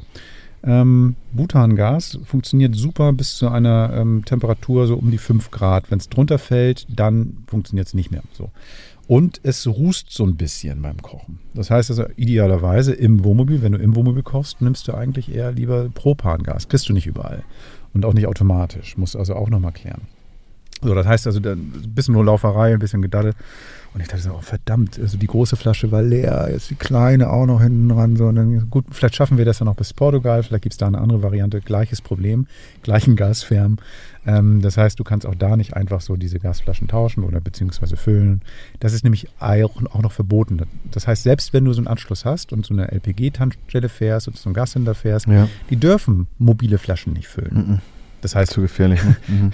[0.66, 5.90] ähm, Butangas funktioniert super bis zu einer ähm, Temperatur so um die 5 Grad.
[5.90, 8.50] Wenn es drunter fällt, dann funktioniert es nicht mehr so.
[9.08, 11.38] Und es rußt so ein bisschen beim Kochen.
[11.54, 15.52] Das heißt also idealerweise im Wohnmobil, wenn du im Wohnmobil kochst, nimmst du eigentlich eher
[15.52, 16.68] lieber Propangas.
[16.68, 17.44] Kriegst du nicht überall.
[17.94, 18.96] Und auch nicht automatisch.
[18.96, 20.02] Musst also auch nochmal klären.
[20.82, 23.34] So, das heißt also ein bisschen nur Lauferei, ein bisschen Gedaddel.
[23.96, 27.30] Und ich dachte so, oh, verdammt, also die große Flasche war leer, jetzt die kleine
[27.30, 28.14] auch noch hinten dran.
[28.16, 30.76] So, und dann, gut, vielleicht schaffen wir das ja noch bis Portugal, vielleicht gibt es
[30.76, 32.46] da eine andere Variante, gleiches Problem,
[32.82, 33.78] gleichen Gasfärm.
[34.26, 37.96] Ähm, das heißt, du kannst auch da nicht einfach so diese Gasflaschen tauschen oder beziehungsweise
[37.96, 38.42] füllen.
[38.80, 40.60] Das ist nämlich auch, noch verboten.
[40.90, 44.36] Das heißt, selbst wenn du so einen Anschluss hast und so eine LPG-Tankstelle fährst oder
[44.36, 45.48] so einen Gashändler fährst, ja.
[45.70, 47.56] die dürfen mobile Flaschen nicht füllen.
[47.56, 47.78] Mhm.
[48.20, 49.02] Das heißt, zu gefährlich.
[49.04, 49.16] Ne?
[49.28, 49.52] Mhm.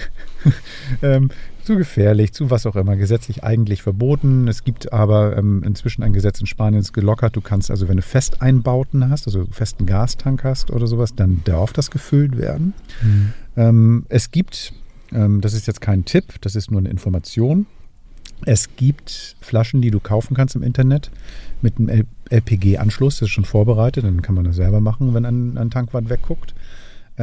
[1.03, 1.31] ähm,
[1.63, 4.49] zu gefährlich, zu was auch immer, gesetzlich eigentlich verboten.
[4.49, 7.37] Es gibt aber ähm, inzwischen ein Gesetz in Spanien, das ist gelockert.
[7.37, 11.73] Du kannst also, wenn du Festeinbauten hast, also festen Gastank hast oder sowas, dann darf
[11.73, 12.75] das gefüllt werden.
[13.03, 13.33] Mhm.
[13.57, 14.73] Ähm, es gibt,
[15.13, 17.67] ähm, das ist jetzt kein Tipp, das ist nur eine Information.
[18.45, 21.11] Es gibt Flaschen, die du kaufen kannst im Internet
[21.61, 25.59] mit einem LPG-Anschluss, das ist schon vorbereitet, dann kann man das selber machen, wenn ein,
[25.59, 26.55] ein Tankwart wegguckt.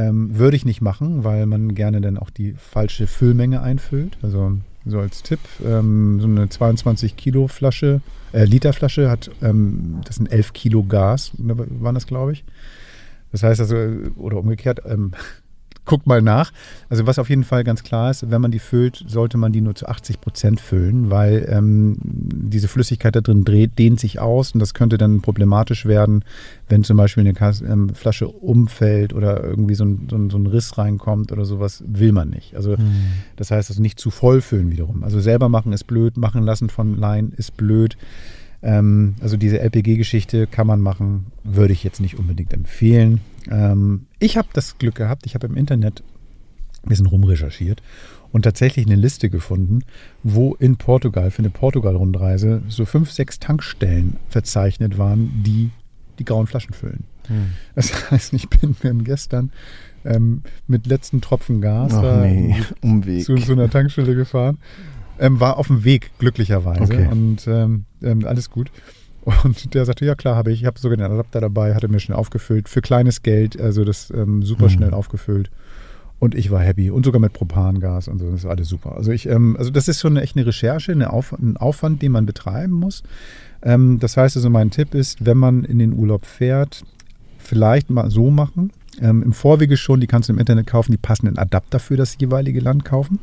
[0.08, 4.18] Ähm, würde ich nicht machen, weil man gerne dann auch die falsche Füllmenge einfüllt.
[4.22, 4.52] Also
[4.86, 5.40] so als Tipp.
[5.64, 8.00] Ähm, so eine 22 Kilo Flasche,
[8.32, 12.44] äh, Liter Flasche hat, ähm, das sind 11 Kilo Gas, ne, waren das, glaube ich.
[13.32, 13.76] Das heißt also,
[14.16, 15.12] oder umgekehrt, ähm,
[15.90, 16.52] guckt mal nach.
[16.88, 19.60] Also was auf jeden Fall ganz klar ist, wenn man die füllt, sollte man die
[19.60, 24.52] nur zu 80 Prozent füllen, weil ähm, diese Flüssigkeit da drin dreht, dehnt sich aus
[24.52, 26.24] und das könnte dann problematisch werden,
[26.68, 30.38] wenn zum Beispiel eine Kas ähm, Flasche umfällt oder irgendwie so ein, so, ein, so
[30.38, 32.54] ein, Riss reinkommt oder sowas, will man nicht.
[32.54, 32.84] Also hm.
[33.34, 35.02] das heißt also nicht zu voll füllen wiederum.
[35.02, 37.96] Also selber machen ist blöd, machen lassen von Laien ist blöd.
[38.62, 43.20] Ähm, also diese LPG-Geschichte kann man machen, würde ich jetzt nicht unbedingt empfehlen.
[43.50, 46.02] Ähm, ich habe das Glück gehabt, ich habe im Internet
[46.82, 47.82] ein bisschen rumrecherchiert
[48.32, 49.80] und tatsächlich eine Liste gefunden,
[50.22, 55.70] wo in Portugal für eine Portugal-Rundreise so fünf, sechs Tankstellen verzeichnet waren, die
[56.18, 57.04] die grauen Flaschen füllen.
[57.28, 57.52] Hm.
[57.74, 59.52] Das heißt, ich bin dann gestern
[60.04, 63.20] ähm, mit letzten Tropfen Gas nee.
[63.22, 64.58] zu so einer Tankstelle gefahren
[65.20, 66.82] ähm, war auf dem Weg, glücklicherweise.
[66.82, 67.06] Okay.
[67.10, 68.70] Und ähm, ähm, alles gut.
[69.22, 70.62] Und der sagte, ja klar, habe ich.
[70.62, 72.68] Ich habe sogar den Adapter dabei, hatte mir schnell aufgefüllt.
[72.68, 74.70] Für kleines Geld, also das ähm, super mhm.
[74.70, 75.50] schnell aufgefüllt.
[76.18, 76.90] Und ich war happy.
[76.90, 78.30] Und sogar mit Propangas und so.
[78.30, 78.96] Das ist alles super.
[78.96, 82.02] Also ich, ähm, also das ist schon eine, echt eine Recherche, eine Auf, ein Aufwand,
[82.02, 83.02] den man betreiben muss.
[83.62, 86.84] Ähm, das heißt also, mein Tipp ist, wenn man in den Urlaub fährt,
[87.38, 88.70] vielleicht mal so machen.
[89.00, 92.16] Ähm, Im Vorwege schon, die kannst du im Internet kaufen, die passenden Adapter für das
[92.20, 93.18] jeweilige Land kaufen.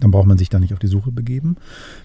[0.00, 1.56] Dann braucht man sich da nicht auf die Suche begeben.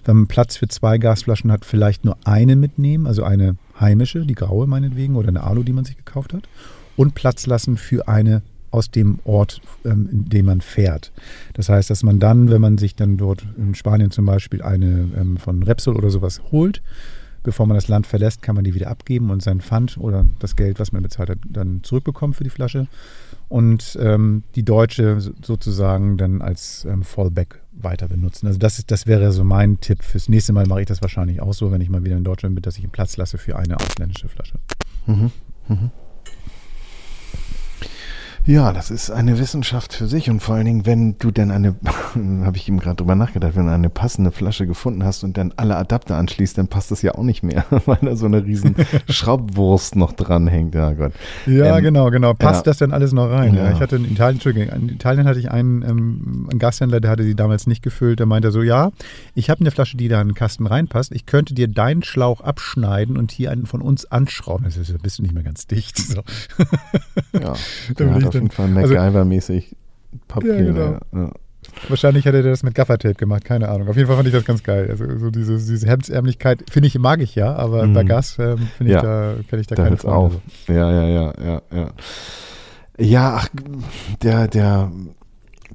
[0.04, 4.34] Wenn man Platz für zwei Gasflaschen hat, vielleicht nur eine mitnehmen, also eine heimische, die
[4.34, 6.48] graue meinetwegen, oder eine Alu, die man sich gekauft hat.
[6.96, 11.12] Und Platz lassen für eine aus dem Ort, ähm, in dem man fährt.
[11.54, 15.08] Das heißt, dass man dann, wenn man sich dann dort in Spanien zum Beispiel eine
[15.16, 16.82] ähm, von Repsol oder sowas holt,
[17.42, 20.56] bevor man das Land verlässt, kann man die wieder abgeben und sein Pfand oder das
[20.56, 22.88] Geld, was man bezahlt hat, dann zurückbekommen für die Flasche.
[23.48, 28.46] Und ähm, die deutsche sozusagen dann als ähm, Fallback weiter benutzen.
[28.46, 30.02] Also das, ist, das wäre so mein Tipp.
[30.02, 32.54] Fürs nächste Mal mache ich das wahrscheinlich auch so, wenn ich mal wieder in Deutschland
[32.54, 34.58] bin, dass ich einen Platz lasse für eine ausländische Flasche.
[35.06, 35.30] Mhm.
[35.68, 35.90] Mhm.
[38.46, 41.74] Ja, das ist eine Wissenschaft für sich und vor allen Dingen, wenn du denn eine,
[42.44, 45.52] habe ich eben gerade drüber nachgedacht, wenn du eine passende Flasche gefunden hast und dann
[45.56, 48.76] alle Adapter anschließt, dann passt das ja auch nicht mehr, weil da so eine riesen
[49.08, 50.76] Schraubwurst noch dranhängt.
[50.76, 51.12] Ja Gott.
[51.46, 52.34] Ja, ähm, genau, genau.
[52.34, 52.70] Passt ja.
[52.70, 53.56] das denn alles noch rein?
[53.56, 53.72] Ja.
[53.72, 57.24] Ich hatte in Italien, Entschuldigung, in Italien hatte ich einen, ähm, einen Gasthändler, der hatte
[57.24, 58.20] die damals nicht gefüllt.
[58.20, 58.92] Der meinte so, ja,
[59.34, 61.10] ich habe eine Flasche, die da in den Kasten reinpasst.
[61.12, 64.64] Ich könnte dir deinen Schlauch abschneiden und hier einen von uns anschrauben.
[64.64, 65.98] Das ist, bist du nicht mehr ganz dicht.
[65.98, 66.22] So.
[67.32, 67.54] Ja,
[68.36, 69.76] jeden Fall also MacGyver-mäßig
[70.28, 70.56] Papier.
[70.56, 70.98] Ja, genau.
[71.12, 71.32] ja.
[71.88, 73.88] Wahrscheinlich hätte er das mit Gaffertape gemacht, keine Ahnung.
[73.88, 74.88] Auf jeden Fall fand ich das ganz geil.
[74.88, 77.92] Also so diese, diese Hemdsärmlichkeit, finde ich, mag ich ja, aber mhm.
[77.92, 79.02] bei Gas ähm, finde ich ja.
[79.02, 80.16] da, kenne ich da, da keine Freunde.
[80.16, 80.32] Auf.
[80.68, 81.90] Ja, ja, ja, ja, ja.
[82.98, 83.48] Ja, ach,
[84.22, 84.90] der, der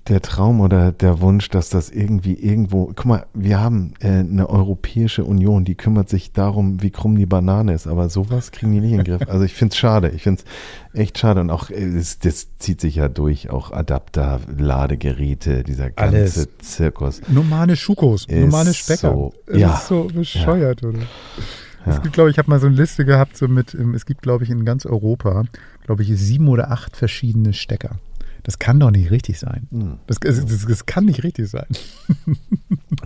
[0.08, 4.50] der Traum oder der Wunsch, dass das irgendwie irgendwo, guck mal, wir haben äh, eine
[4.50, 8.80] Europäische Union, die kümmert sich darum, wie krumm die Banane ist, aber sowas kriegen die
[8.80, 9.30] nicht in den Griff.
[9.30, 12.48] Also ich finde es schade, ich finde es echt schade und auch, äh, das, das,
[12.58, 16.50] zieht sich ja durch, auch Adapter, Ladegeräte, dieser ganze Alles.
[16.60, 17.22] Zirkus.
[17.28, 19.12] Normale Schukos, normale Specker.
[19.12, 20.90] So, ja, ist so bescheuert, ja.
[20.90, 21.00] oder?
[21.00, 21.94] Ja.
[21.94, 24.06] Es gibt, glaube ich, ich habe mal so eine Liste gehabt, so mit, ähm, es
[24.06, 25.46] gibt, glaube ich, in ganz Europa,
[25.86, 27.98] glaube ich, sieben oder acht verschiedene Stecker.
[28.44, 29.68] Das kann doch nicht richtig sein.
[29.72, 29.98] Hm.
[30.08, 31.68] Das, das, das, kann nicht richtig sein.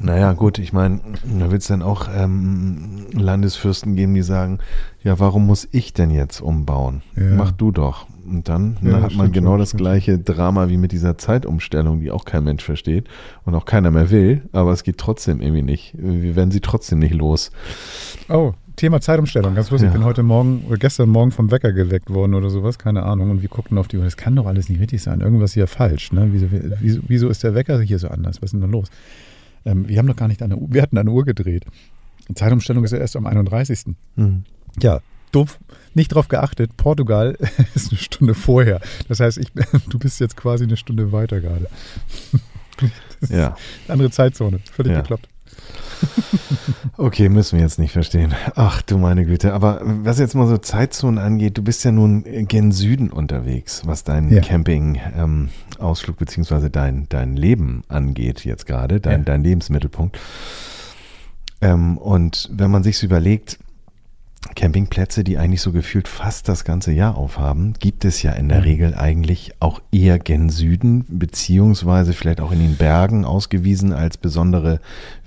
[0.01, 0.99] Naja, gut, ich meine,
[1.39, 4.59] da wird es dann auch ähm, Landesfürsten geben, die sagen,
[5.03, 7.01] ja, warum muss ich denn jetzt umbauen?
[7.15, 7.35] Ja.
[7.35, 8.07] Mach du doch.
[8.25, 11.99] Und dann, ja, dann hat man genau schon, das gleiche Drama wie mit dieser Zeitumstellung,
[12.01, 13.07] die auch kein Mensch versteht
[13.45, 15.93] und auch keiner mehr will, aber es geht trotzdem irgendwie nicht.
[15.95, 17.51] Wir werden sie trotzdem nicht los.
[18.27, 19.87] Oh, Thema Zeitumstellung, ganz lustig.
[19.87, 19.91] Ja.
[19.91, 23.31] Ich bin heute Morgen oder gestern Morgen vom Wecker geweckt worden oder sowas, keine Ahnung.
[23.31, 24.03] Und wir guckten auf die Uhr.
[24.03, 25.21] Das kann doch alles nicht richtig sein.
[25.21, 26.11] Irgendwas hier falsch.
[26.11, 26.29] Ne?
[26.31, 26.47] Wieso,
[26.79, 28.41] wieso, wieso ist der Wecker hier so anders?
[28.41, 28.89] Was ist denn da los?
[29.65, 30.67] Ähm, wir haben doch gar nicht eine Uhr.
[30.71, 31.65] Wir hatten eine Uhr gedreht.
[32.27, 33.95] Die Zeitumstellung ist ja erst am 31.
[34.15, 34.43] Mhm.
[34.81, 34.99] Ja,
[35.31, 35.59] doof,
[35.93, 36.77] nicht drauf geachtet.
[36.77, 37.37] Portugal
[37.75, 38.81] ist eine Stunde vorher.
[39.07, 39.51] Das heißt, ich,
[39.89, 41.67] du bist jetzt quasi eine Stunde weiter gerade.
[43.29, 43.55] ja.
[43.87, 44.59] Andere Zeitzone.
[44.71, 45.01] Völlig ja.
[45.01, 45.29] geklappt.
[46.97, 48.33] okay, müssen wir jetzt nicht verstehen.
[48.55, 49.53] Ach du meine Güte.
[49.53, 54.03] Aber was jetzt mal so Zeitzonen angeht, du bist ja nun gen Süden unterwegs, was
[54.03, 54.41] deinen ja.
[54.41, 59.25] Camping-Ausflug ähm, beziehungsweise dein, dein Leben angeht jetzt gerade, dein, ja.
[59.25, 60.19] dein Lebensmittelpunkt.
[61.61, 63.59] Ähm, und wenn man sich überlegt,
[64.55, 68.63] Campingplätze, die eigentlich so gefühlt fast das ganze Jahr aufhaben, gibt es ja in der
[68.63, 74.79] Regel eigentlich auch eher gen Süden, beziehungsweise vielleicht auch in den Bergen ausgewiesen als besondere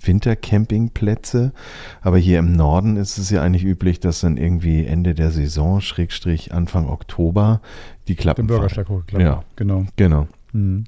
[0.03, 1.53] Wintercampingplätze.
[2.01, 5.81] Aber hier im Norden ist es ja eigentlich üblich, dass dann irgendwie Ende der Saison,
[5.81, 7.61] Schrägstrich Anfang Oktober,
[8.09, 8.47] die Klappen.
[8.47, 9.23] Den Bürgersteig hochgeklappt.
[9.23, 9.85] Ja, genau.
[9.97, 10.27] Genau.
[10.53, 10.85] Mhm.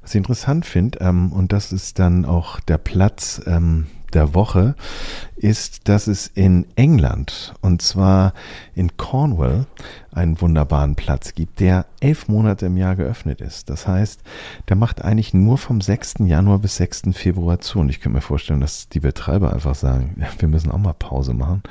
[0.00, 4.74] Was ich interessant finde, ähm, und das ist dann auch der Platz ähm, der Woche,
[5.36, 8.32] ist, dass es in England, und zwar
[8.74, 9.66] in Cornwall,
[10.12, 13.70] einen wunderbaren Platz gibt, der elf Monate im Jahr geöffnet ist.
[13.70, 14.22] Das heißt,
[14.68, 16.14] der macht eigentlich nur vom 6.
[16.20, 17.02] Januar bis 6.
[17.12, 17.80] Februar zu.
[17.80, 21.34] Und ich könnte mir vorstellen, dass die Betreiber einfach sagen, wir müssen auch mal Pause
[21.34, 21.62] machen.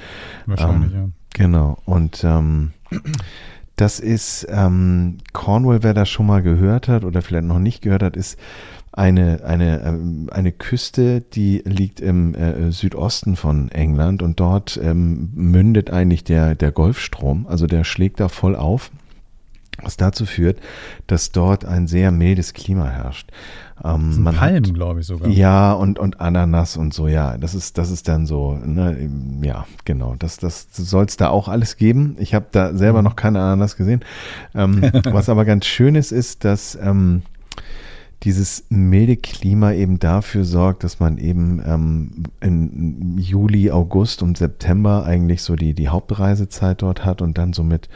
[0.45, 1.10] Wahrscheinlich, ähm, ja.
[1.34, 1.77] Genau.
[1.86, 2.71] Und ähm,
[3.75, 8.04] das ist ähm, Cornwall, wer das schon mal gehört hat oder vielleicht noch nicht gehört
[8.04, 8.38] hat, ist
[8.93, 15.30] eine, eine, ähm, eine Küste, die liegt im äh, Südosten von England und dort ähm,
[15.34, 18.91] mündet eigentlich der, der Golfstrom, also der schlägt da voll auf,
[19.82, 20.60] was dazu führt,
[21.08, 23.30] dass dort ein sehr mildes Klima herrscht.
[23.84, 25.30] Ähm, man Palmen, glaube ich sogar.
[25.30, 27.38] Ja, und, und Ananas und so, ja.
[27.38, 29.10] Das ist, das ist dann so, ne,
[29.41, 30.15] ja, genau.
[30.19, 32.15] Das, das soll es da auch alles geben.
[32.19, 33.06] Ich habe da selber mhm.
[33.06, 34.01] noch keine Ananas gesehen.
[34.54, 37.23] Ähm, was aber ganz schön ist, ist, dass ähm,
[38.24, 45.06] dieses milde Klima eben dafür sorgt, dass man eben ähm, in Juli, August und September
[45.06, 47.90] eigentlich so die, die Hauptreisezeit dort hat und dann so mit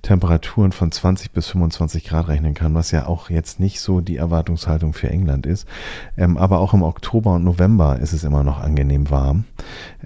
[0.00, 4.16] Temperaturen von 20 bis 25 Grad rechnen kann, was ja auch jetzt nicht so die
[4.16, 5.68] Erwartungshaltung für England ist.
[6.16, 9.44] Ähm, aber auch im Oktober und November ist es immer noch angenehm warm.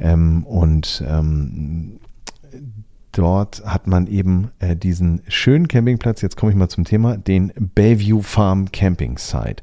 [0.01, 2.01] Ähm, und ähm,
[3.12, 7.53] dort hat man eben äh, diesen schönen Campingplatz, jetzt komme ich mal zum Thema, den
[7.75, 9.62] Bayview Farm Camping Site.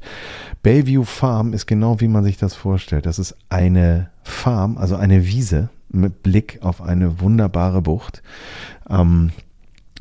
[0.62, 3.06] Bayview Farm ist genau wie man sich das vorstellt.
[3.06, 8.22] Das ist eine Farm, also eine Wiese mit Blick auf eine wunderbare Bucht.
[8.90, 9.30] Ähm,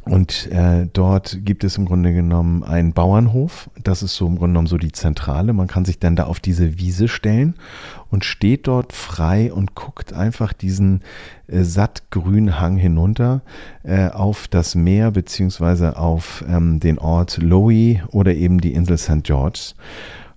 [0.10, 3.70] und äh, dort gibt es im Grunde genommen einen Bauernhof.
[3.84, 5.54] Das ist so im Grunde genommen so die Zentrale.
[5.54, 7.56] Man kann sich dann da auf diese Wiese stellen
[8.10, 11.02] und steht dort frei und guckt einfach diesen
[11.48, 13.42] äh, sattgrünen Hang hinunter
[13.84, 19.24] äh, auf das Meer beziehungsweise auf ähm, den Ort Lowy oder eben die Insel St.
[19.24, 19.74] George.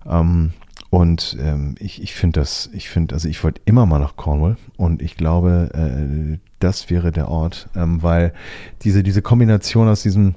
[0.05, 0.51] Ähm,
[0.89, 4.57] und ähm, ich, ich finde das, ich finde, also ich wollte immer mal nach Cornwall
[4.75, 8.33] und ich glaube, äh, das wäre der Ort, ähm, weil
[8.83, 10.35] diese, diese Kombination aus diesem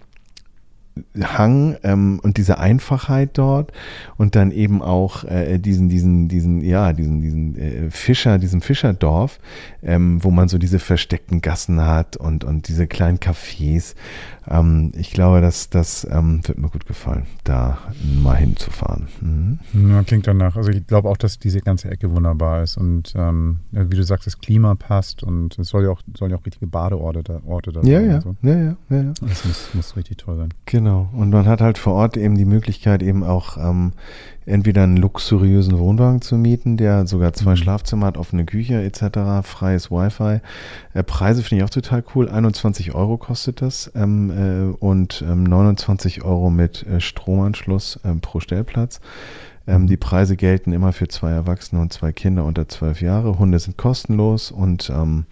[1.20, 3.72] Hang ähm, und diese Einfachheit dort
[4.16, 9.40] und dann eben auch äh, diesen, diesen, diesen, ja, diesen, diesen äh, Fischer, diesem Fischerdorf,
[9.82, 13.94] ähm, wo man so diese versteckten Gassen hat und, und diese kleinen Cafés.
[14.48, 17.78] Ähm, ich glaube, dass das ähm, wird mir gut gefallen, da
[18.22, 19.08] mal hinzufahren.
[19.20, 19.58] Mhm.
[19.90, 20.56] Ja, klingt danach.
[20.56, 24.26] Also ich glaube auch, dass diese ganze Ecke wunderbar ist und ähm, wie du sagst,
[24.26, 27.72] das Klima passt und es soll ja auch, sollen ja auch richtige Badeorte da, Orte
[27.72, 28.10] da ja, sein.
[28.10, 28.36] Ja, so.
[28.42, 29.12] ja, ja, ja, ja.
[29.20, 30.50] Das muss, muss richtig toll sein.
[30.66, 30.83] Genau.
[30.92, 33.92] Und man hat halt vor Ort eben die Möglichkeit, eben auch ähm,
[34.46, 37.56] entweder einen luxuriösen Wohnwagen zu mieten, der sogar zwei mhm.
[37.56, 40.40] Schlafzimmer hat, offene Küche etc., freies Wi-Fi.
[40.94, 42.28] Äh, Preise finde ich auch total cool.
[42.28, 48.40] 21 Euro kostet das ähm, äh, und ähm, 29 Euro mit äh, Stromanschluss ähm, pro
[48.40, 49.00] Stellplatz.
[49.66, 53.38] Ähm, die Preise gelten immer für zwei Erwachsene und zwei Kinder unter zwölf Jahre.
[53.38, 55.24] Hunde sind kostenlos und ähm,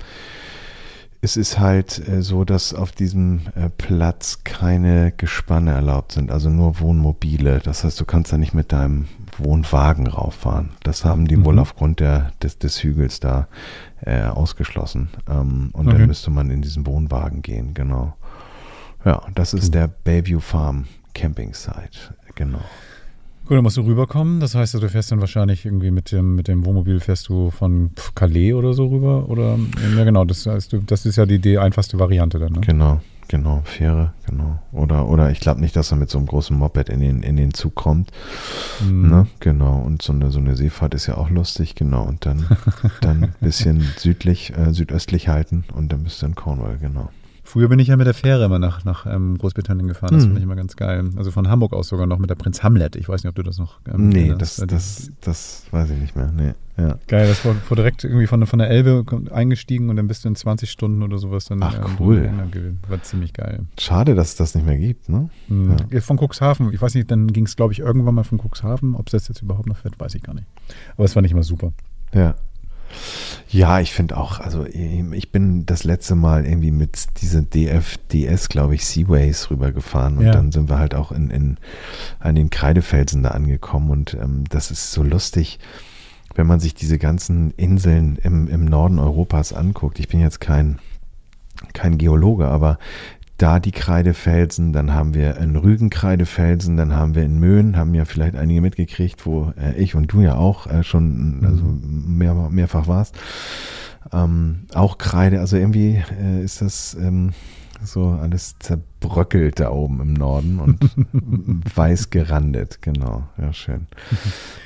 [1.24, 6.50] es ist halt äh, so, dass auf diesem äh, Platz keine Gespanne erlaubt sind, also
[6.50, 7.60] nur Wohnmobile.
[7.60, 9.06] Das heißt, du kannst da nicht mit deinem
[9.38, 10.70] Wohnwagen rauffahren.
[10.82, 11.44] Das haben die mhm.
[11.44, 13.46] wohl aufgrund der, des, des Hügels da
[14.04, 15.10] äh, ausgeschlossen.
[15.30, 15.98] Ähm, und okay.
[15.98, 18.16] dann müsste man in diesen Wohnwagen gehen, genau.
[19.04, 19.72] Ja, das ist mhm.
[19.72, 22.62] der Bayview Farm Camping Site, genau.
[23.52, 24.40] Gut, dann musst du rüberkommen.
[24.40, 27.90] Das heißt, du fährst dann wahrscheinlich irgendwie mit dem, mit dem Wohnmobil fährst du von
[28.14, 29.28] Calais oder so rüber?
[29.28, 29.58] Oder
[29.94, 32.60] ja genau, das heißt, das ist ja die, die einfachste Variante dann, ne?
[32.62, 34.58] Genau, genau, Fähre, genau.
[34.72, 37.36] Oder, oder ich glaube nicht, dass er mit so einem großen Moped in den, in
[37.36, 38.10] den Zug kommt.
[38.82, 39.10] Mhm.
[39.10, 39.26] Ne?
[39.40, 39.82] Genau.
[39.82, 42.04] Und so eine, so eine Seefahrt ist ja auch lustig, genau.
[42.04, 42.46] Und dann,
[43.02, 47.10] dann ein bisschen südlich, äh, südöstlich halten und dann bist du in Cornwall, genau.
[47.52, 50.14] Früher bin ich ja mit der Fähre immer nach, nach ähm, Großbritannien gefahren.
[50.14, 50.28] Das mhm.
[50.28, 51.10] finde ich immer ganz geil.
[51.16, 52.96] Also von Hamburg aus sogar noch mit der Prinz Hamlet.
[52.96, 53.78] Ich weiß nicht, ob du das noch.
[53.92, 56.32] Ähm, nee, das, das, das, das, weiß ich nicht mehr.
[56.34, 56.54] Nee.
[56.78, 56.96] Ja.
[57.08, 60.30] Geil, das war, war direkt irgendwie von, von der Elbe eingestiegen und dann bist du
[60.30, 61.62] in 20 Stunden oder sowas dann.
[61.62, 62.30] Ach, ähm, cool.
[62.88, 63.66] War ziemlich geil.
[63.78, 65.28] Schade, dass es das nicht mehr gibt, ne?
[65.48, 65.76] Mhm.
[65.90, 66.00] Ja.
[66.00, 66.72] Von Cuxhaven.
[66.72, 68.94] Ich weiß nicht, dann ging es, glaube ich, irgendwann mal von Cuxhaven.
[68.94, 70.46] Ob es das jetzt überhaupt noch fährt, weiß ich gar nicht.
[70.96, 71.74] Aber es war nicht immer super.
[72.14, 72.34] Ja.
[73.48, 78.74] Ja, ich finde auch, also ich bin das letzte Mal irgendwie mit dieser DFDS, glaube
[78.74, 80.32] ich, Seaways rübergefahren und ja.
[80.32, 81.58] dann sind wir halt auch in, in,
[82.18, 85.58] an den Kreidefelsen da angekommen und ähm, das ist so lustig,
[86.34, 89.98] wenn man sich diese ganzen Inseln im, im Norden Europas anguckt.
[89.98, 90.78] Ich bin jetzt kein,
[91.74, 92.78] kein Geologe, aber
[93.38, 97.94] da die Kreidefelsen, dann haben wir in Rügen Kreidefelsen, dann haben wir in Möhn, haben
[97.94, 101.44] ja vielleicht einige mitgekriegt, wo äh, ich und du ja auch äh, schon mhm.
[101.44, 103.16] also mehr, mehrfach warst.
[104.12, 107.32] Ähm, auch Kreide, also irgendwie äh, ist das, ähm,
[107.84, 110.78] so alles zerbröckelt da oben im Norden und
[111.76, 113.24] weiß gerandet, genau.
[113.38, 113.86] Ja, schön.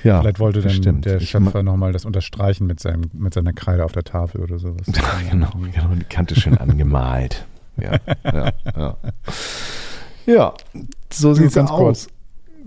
[0.05, 1.05] Ja, Vielleicht wollte dann stimmt.
[1.05, 4.87] der Schöpfer nochmal das unterstreichen mit, seinem, mit seiner Kreide auf der Tafel oder sowas.
[4.88, 7.46] Ja, genau, genau, die Kante schön angemalt.
[7.76, 8.96] Ja, ja, ja.
[10.26, 10.54] Ja,
[11.12, 11.68] so sieht es aus.
[11.68, 12.08] Kurz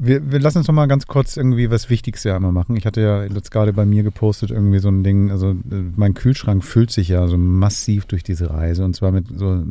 [0.02, 2.76] wir, wir lassen uns noch mal ganz kurz irgendwie was Wichtigste einmal machen.
[2.78, 5.56] Ich hatte ja jetzt gerade bei mir gepostet irgendwie so ein Ding, also äh,
[5.96, 9.62] mein Kühlschrank füllt sich ja so massiv durch diese Reise und zwar mit so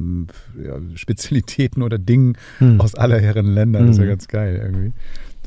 [0.62, 2.81] ja, Spezialitäten oder Dingen hm.
[2.81, 3.81] aus aller Herren Länder.
[3.81, 4.11] Das ist ja hm.
[4.11, 4.92] ganz geil irgendwie.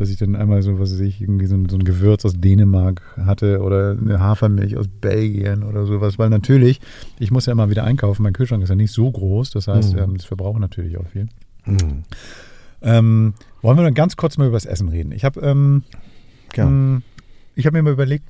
[0.02, 2.34] Dass ich dann einmal so, was weiß ich, irgendwie so ein, so ein Gewürz aus
[2.34, 6.18] Dänemark hatte oder eine Hafermilch aus Belgien oder sowas.
[6.18, 6.82] Weil natürlich,
[7.20, 8.24] ich muss ja immer wieder einkaufen.
[8.24, 9.52] Mein Kühlschrank ist ja nicht so groß.
[9.52, 10.00] Das heißt, hm.
[10.00, 11.28] ähm, das verbraucht natürlich auch viel.
[11.66, 12.04] Hm.
[12.82, 15.12] Ähm, wollen wir dann ganz kurz mal über das Essen reden?
[15.12, 15.84] Ich habe ähm,
[16.56, 16.66] ja.
[16.66, 17.04] Hm,
[17.54, 18.26] ich mir mal überlegt,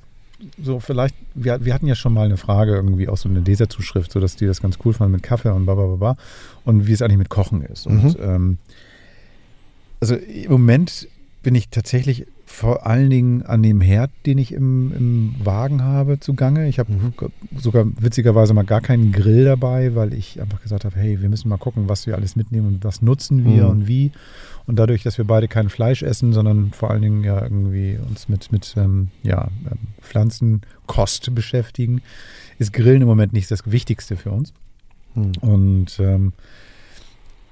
[0.62, 4.12] so vielleicht, wir, wir hatten ja schon mal eine Frage irgendwie aus so einer Leserzuschrift,
[4.12, 6.16] so dass die das ganz cool fanden mit Kaffee und bla
[6.64, 7.86] und wie es eigentlich mit Kochen ist.
[7.86, 8.22] Und mhm.
[8.22, 8.58] ähm,
[10.00, 11.08] also im Moment
[11.42, 16.20] bin ich tatsächlich vor allen Dingen an dem Herd, den ich im, im Wagen habe,
[16.20, 16.68] zugange.
[16.68, 17.14] Ich habe mhm.
[17.58, 21.48] sogar witzigerweise mal gar keinen Grill dabei, weil ich einfach gesagt habe, hey, wir müssen
[21.48, 23.70] mal gucken, was wir alles mitnehmen und was nutzen wir mhm.
[23.70, 24.12] und wie.
[24.66, 28.28] Und dadurch, dass wir beide kein Fleisch essen, sondern vor allen Dingen ja irgendwie uns
[28.28, 32.02] mit, mit ähm, ja, ähm, Pflanzenkost beschäftigen,
[32.58, 34.52] ist Grillen im Moment nicht das Wichtigste für uns.
[35.14, 35.32] Mhm.
[35.40, 36.32] Und ähm,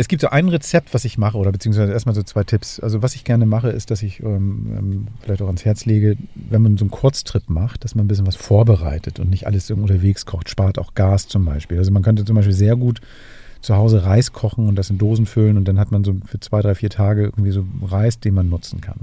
[0.00, 2.80] es gibt so ein Rezept, was ich mache, oder beziehungsweise erstmal so zwei Tipps.
[2.80, 6.16] Also was ich gerne mache, ist, dass ich ähm, ähm, vielleicht auch ans Herz lege,
[6.34, 9.70] wenn man so einen Kurztrip macht, dass man ein bisschen was vorbereitet und nicht alles
[9.70, 10.48] unterwegs kocht.
[10.48, 11.76] Spart auch Gas zum Beispiel.
[11.76, 13.02] Also man könnte zum Beispiel sehr gut
[13.60, 16.40] zu Hause Reis kochen und das in Dosen füllen und dann hat man so für
[16.40, 19.00] zwei, drei, vier Tage irgendwie so Reis, den man nutzen kann,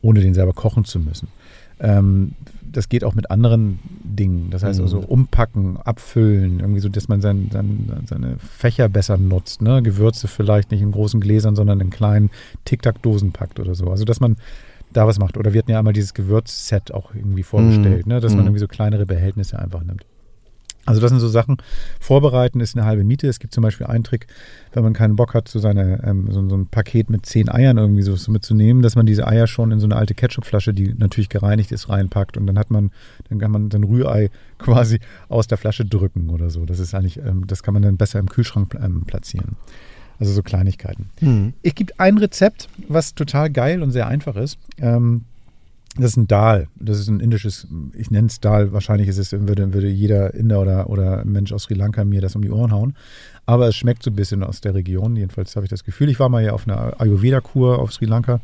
[0.00, 1.28] ohne den selber kochen zu müssen.
[1.78, 2.32] Ähm,
[2.72, 4.50] das geht auch mit anderen Dingen.
[4.50, 5.04] Das heißt also mhm.
[5.04, 9.62] umpacken, abfüllen, irgendwie so, dass man sein, sein, seine Fächer besser nutzt.
[9.62, 9.82] Ne?
[9.82, 12.30] Gewürze vielleicht nicht in großen Gläsern, sondern in kleinen
[12.64, 13.90] Tic-Tac-Dosen packt oder so.
[13.90, 14.36] Also dass man
[14.92, 15.36] da was macht.
[15.36, 18.14] Oder wir hatten ja einmal dieses Gewürzset auch irgendwie vorgestellt, mhm.
[18.14, 18.20] ne?
[18.20, 18.48] dass man mhm.
[18.48, 20.04] irgendwie so kleinere Behältnisse einfach nimmt.
[20.84, 21.58] Also das sind so Sachen.
[22.00, 23.28] Vorbereiten ist eine halbe Miete.
[23.28, 24.26] Es gibt zum Beispiel einen Trick,
[24.72, 27.78] wenn man keinen Bock hat, so, seine, ähm, so, so, ein Paket mit zehn Eiern
[27.78, 30.94] irgendwie so, so, mitzunehmen, dass man diese Eier schon in so eine alte Ketchupflasche, die
[30.94, 32.90] natürlich gereinigt ist, reinpackt und dann hat man,
[33.28, 36.66] dann kann man sein Rührei quasi aus der Flasche drücken oder so.
[36.66, 39.56] Das ist eigentlich, ähm, das kann man dann besser im Kühlschrank ähm, platzieren.
[40.18, 41.10] Also so Kleinigkeiten.
[41.20, 41.52] Mhm.
[41.62, 44.58] Es gibt ein Rezept, was total geil und sehr einfach ist.
[44.78, 45.24] Ähm,
[45.96, 46.68] das ist ein Dal.
[46.76, 48.72] Das ist ein indisches, ich nenne es Dal.
[48.72, 52.34] Wahrscheinlich ist es, würde, würde jeder Inder oder, oder Mensch aus Sri Lanka mir das
[52.34, 52.94] um die Ohren hauen.
[53.44, 55.16] Aber es schmeckt so ein bisschen aus der Region.
[55.16, 56.08] Jedenfalls habe ich das Gefühl.
[56.08, 58.40] Ich war mal ja auf einer Ayurveda-Kur auf Sri Lanka,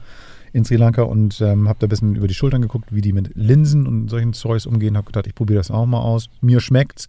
[0.52, 3.12] in Sri Lanka und ähm, habe da ein bisschen über die Schultern geguckt, wie die
[3.14, 4.96] mit Linsen und solchen Zeugs umgehen.
[4.96, 6.28] Habe gedacht, ich probiere das auch mal aus.
[6.42, 7.08] Mir schmeckt's.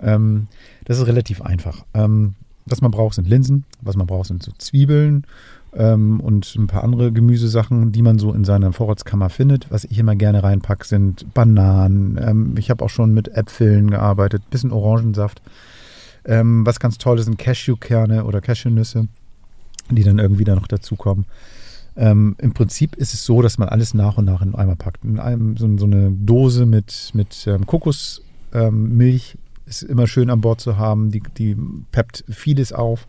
[0.00, 0.46] Ähm,
[0.84, 1.84] das ist relativ einfach.
[1.94, 2.34] Ähm,
[2.66, 3.64] was man braucht, sind Linsen.
[3.80, 5.26] Was man braucht, sind so Zwiebeln
[5.74, 9.70] ähm, und ein paar andere Gemüsesachen, die man so in seiner Vorratskammer findet.
[9.70, 12.18] Was ich immer gerne reinpacke, sind Bananen.
[12.22, 15.40] Ähm, ich habe auch schon mit Äpfeln gearbeitet, bisschen Orangensaft.
[16.24, 19.08] Ähm, was ganz toll ist, sind Cashewkerne oder Cashewnüsse,
[19.90, 21.24] die dann irgendwie da noch dazukommen.
[21.96, 24.76] Ähm, Im Prinzip ist es so, dass man alles nach und nach in einen Eimer
[24.76, 25.04] packt.
[25.04, 30.40] In einem, so, so eine Dose mit, mit ähm, Kokosmilch ähm, ist immer schön an
[30.40, 31.10] Bord zu haben.
[31.10, 31.56] Die, die
[31.92, 33.06] peppt vieles auf.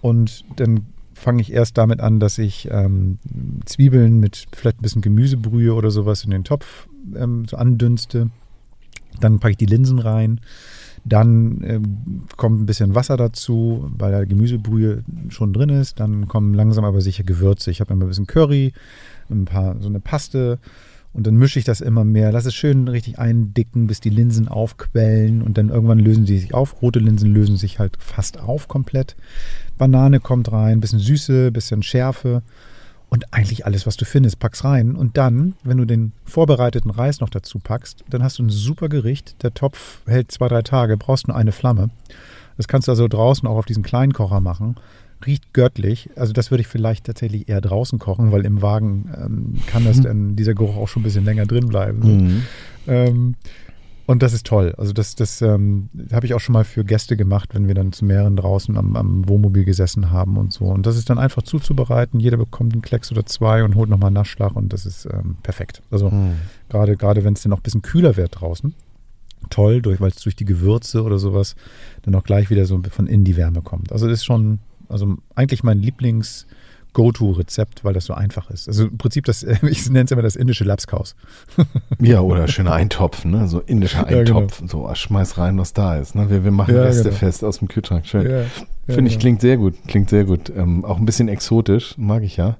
[0.00, 0.86] Und dann
[1.18, 3.18] fange ich erst damit an, dass ich ähm,
[3.64, 8.30] Zwiebeln mit vielleicht ein bisschen Gemüsebrühe oder sowas in den Topf ähm, so andünste.
[9.20, 10.40] Dann packe ich die Linsen rein.
[11.04, 16.00] Dann ähm, kommt ein bisschen Wasser dazu, weil da Gemüsebrühe schon drin ist.
[16.00, 17.70] Dann kommen langsam aber sicher Gewürze.
[17.70, 18.72] Ich habe immer ein bisschen Curry,
[19.30, 20.58] ein paar so eine Paste
[21.12, 22.30] und dann mische ich das immer mehr.
[22.32, 26.54] Lass es schön richtig eindicken, bis die Linsen aufquellen und dann irgendwann lösen sie sich
[26.54, 26.82] auf.
[26.82, 29.16] Rote Linsen lösen sich halt fast auf komplett.
[29.78, 32.42] Banane kommt rein, bisschen Süße, bisschen Schärfe
[33.08, 34.96] und eigentlich alles, was du findest, packst rein.
[34.96, 38.88] Und dann, wenn du den vorbereiteten Reis noch dazu packst, dann hast du ein super
[38.88, 39.42] Gericht.
[39.42, 41.90] Der Topf hält zwei, drei Tage, brauchst nur eine Flamme.
[42.56, 44.76] Das kannst du also draußen auch auf diesen kleinen Kocher machen
[45.26, 46.10] riecht göttlich.
[46.16, 49.98] Also das würde ich vielleicht tatsächlich eher draußen kochen, weil im Wagen ähm, kann das
[49.98, 50.02] mhm.
[50.02, 52.00] dann dieser Geruch auch schon ein bisschen länger drin bleiben.
[52.00, 52.42] Mhm.
[52.86, 53.34] Ähm,
[54.08, 54.74] und das ist toll.
[54.78, 57.92] Also das, das ähm, habe ich auch schon mal für Gäste gemacht, wenn wir dann
[57.92, 60.64] zu mehreren draußen am, am, Wohnmobil gesessen haben und so.
[60.64, 62.18] Und das ist dann einfach zuzubereiten.
[62.18, 65.82] Jeder bekommt einen Klecks oder zwei und holt nochmal Nachschlag und das ist ähm, perfekt.
[65.90, 66.36] Also mhm.
[66.70, 68.72] gerade gerade wenn es dann noch ein bisschen kühler wird draußen,
[69.50, 71.54] toll, durch, weil es durch die Gewürze oder sowas
[72.00, 73.92] dann auch gleich wieder so von innen die Wärme kommt.
[73.92, 76.46] Also das ist schon also eigentlich mein Lieblings
[76.98, 78.66] Go-To-Rezept, weil das so einfach ist.
[78.66, 81.14] Also im Prinzip das, ich nenne es immer das indische Lapskaus.
[82.00, 83.46] ja, oder schöner Eintopf, ne?
[83.46, 84.60] So indischer Eintopf.
[84.60, 84.88] Ja, genau.
[84.88, 86.16] So, schmeiß rein, was da ist.
[86.16, 86.28] Ne?
[86.28, 87.14] Wir, wir machen ja, Reste genau.
[87.14, 88.04] fest aus dem Kühlschrank.
[88.04, 88.28] Schön.
[88.28, 88.42] Ja,
[88.92, 89.20] Finde ich, genau.
[89.20, 89.74] klingt sehr gut.
[89.86, 90.50] Klingt sehr gut.
[90.56, 92.56] Ähm, auch ein bisschen exotisch, mag ich ja.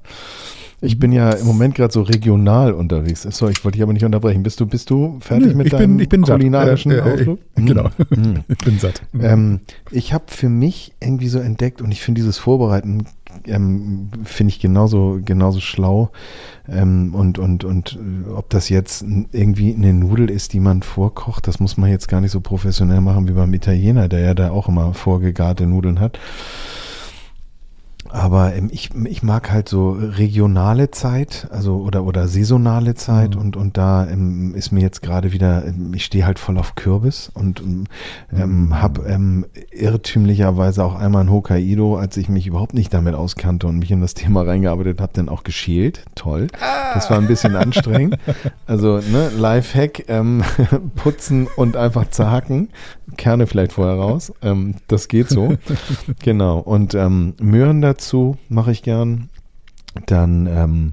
[0.81, 3.22] Ich bin ja im Moment gerade so regional unterwegs.
[3.22, 4.45] So, ich wollte dich aber nicht unterbrechen.
[4.45, 7.41] Bist du, bist du fertig mit ich deinem bin, ich bin kulinarischen äh, äh, Ausflug?
[7.57, 8.45] Äh, genau, hm.
[8.47, 9.03] ich bin satt.
[9.18, 9.59] Ähm,
[9.91, 13.07] ich habe für mich irgendwie so entdeckt und ich finde dieses Vorbereiten
[13.47, 16.11] ähm, finde ich genauso, genauso schlau.
[16.68, 21.47] Ähm, und, und, und äh, ob das jetzt irgendwie eine Nudel ist, die man vorkocht,
[21.47, 24.51] das muss man jetzt gar nicht so professionell machen wie beim Italiener, der ja da
[24.51, 26.18] auch immer vorgegarte Nudeln hat.
[28.11, 33.41] Aber ähm, ich, ich mag halt so regionale Zeit, also oder oder saisonale Zeit mhm.
[33.41, 36.75] und und da ähm, ist mir jetzt gerade wieder, ähm, ich stehe halt voll auf
[36.75, 37.87] Kürbis und ähm,
[38.31, 38.81] mhm.
[38.81, 43.79] habe ähm, irrtümlicherweise auch einmal in Hokkaido, als ich mich überhaupt nicht damit auskannte und
[43.79, 46.05] mich in das Thema reingearbeitet habe, dann auch geschält.
[46.15, 46.49] Toll.
[46.61, 46.95] Ah.
[46.95, 48.17] Das war ein bisschen anstrengend.
[48.67, 50.43] Also ne, Lifehack, ähm,
[50.97, 52.69] putzen und einfach zerhacken,
[53.17, 54.33] Kerne vielleicht vorher raus.
[54.43, 55.57] Ähm, das geht so.
[56.23, 56.59] genau.
[56.59, 59.29] Und ähm, Möhren dazu dazu mache ich gern.
[60.07, 60.93] Dann ähm,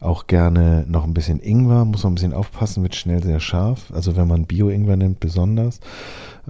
[0.00, 3.92] auch gerne noch ein bisschen Ingwer, muss man ein bisschen aufpassen, wird schnell sehr scharf.
[3.92, 5.80] Also wenn man Bio-Ingwer nimmt, besonders.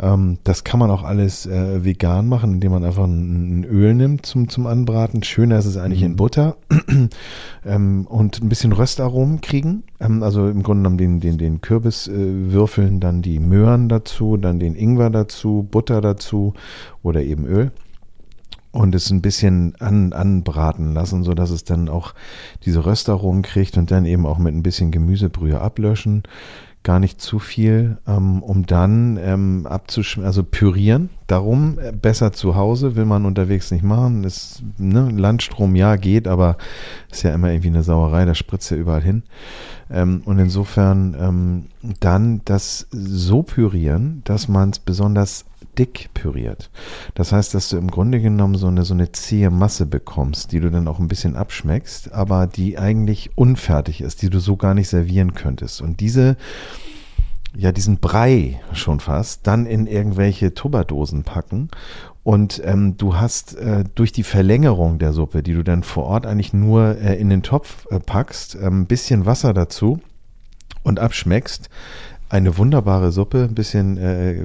[0.01, 3.95] Ähm, das kann man auch alles äh, vegan machen, indem man einfach ein, ein, Öl
[3.95, 5.23] nimmt zum, zum Anbraten.
[5.23, 6.07] Schöner ist es eigentlich mhm.
[6.07, 6.57] in Butter.
[7.65, 9.85] ähm, und ein bisschen Röstaromen kriegen.
[9.99, 12.13] Ähm, also im Grunde genommen den, den, den Kürbis äh,
[12.53, 16.53] würfeln, dann die Möhren dazu, dann den Ingwer dazu, Butter dazu
[17.03, 17.73] oder eben Öl
[18.77, 22.15] und es ein bisschen an, anbraten lassen, so dass es dann auch
[22.65, 26.23] diese Röstaromen kriegt und dann eben auch mit ein bisschen Gemüsebrühe ablöschen.
[26.83, 31.09] Gar nicht zu viel, ähm, um dann ähm, abzuschmecken, also pürieren.
[31.27, 34.23] Darum äh, besser zu Hause, will man unterwegs nicht machen.
[34.23, 36.57] Ist, ne, Landstrom ja geht, aber
[37.11, 39.25] ist ja immer irgendwie eine Sauerei, da spritzt ja überall hin.
[39.91, 41.67] Ähm, und insofern ähm,
[41.99, 45.45] dann das so pürieren, dass man es besonders
[45.79, 46.71] dick püriert.
[47.15, 50.61] Das heißt, dass du im Grunde genommen so eine, so eine zähe Masse bekommst, die
[50.61, 54.75] du dann auch ein bisschen abschmeckst, aber die eigentlich unfertig ist, die du so gar
[54.75, 55.81] nicht servieren könntest.
[55.81, 56.37] Und diese,
[57.57, 61.71] ja, diesen Brei schon fast, dann in irgendwelche Tupperdosen packen
[62.27, 66.27] und ähm, du hast äh, durch die Verlängerung der Suppe, die du dann vor Ort
[66.27, 70.01] eigentlich nur äh, in den Topf äh, packst, ein ähm, bisschen Wasser dazu
[70.83, 71.71] und abschmeckst,
[72.29, 74.37] eine wunderbare Suppe, ein bisschen äh,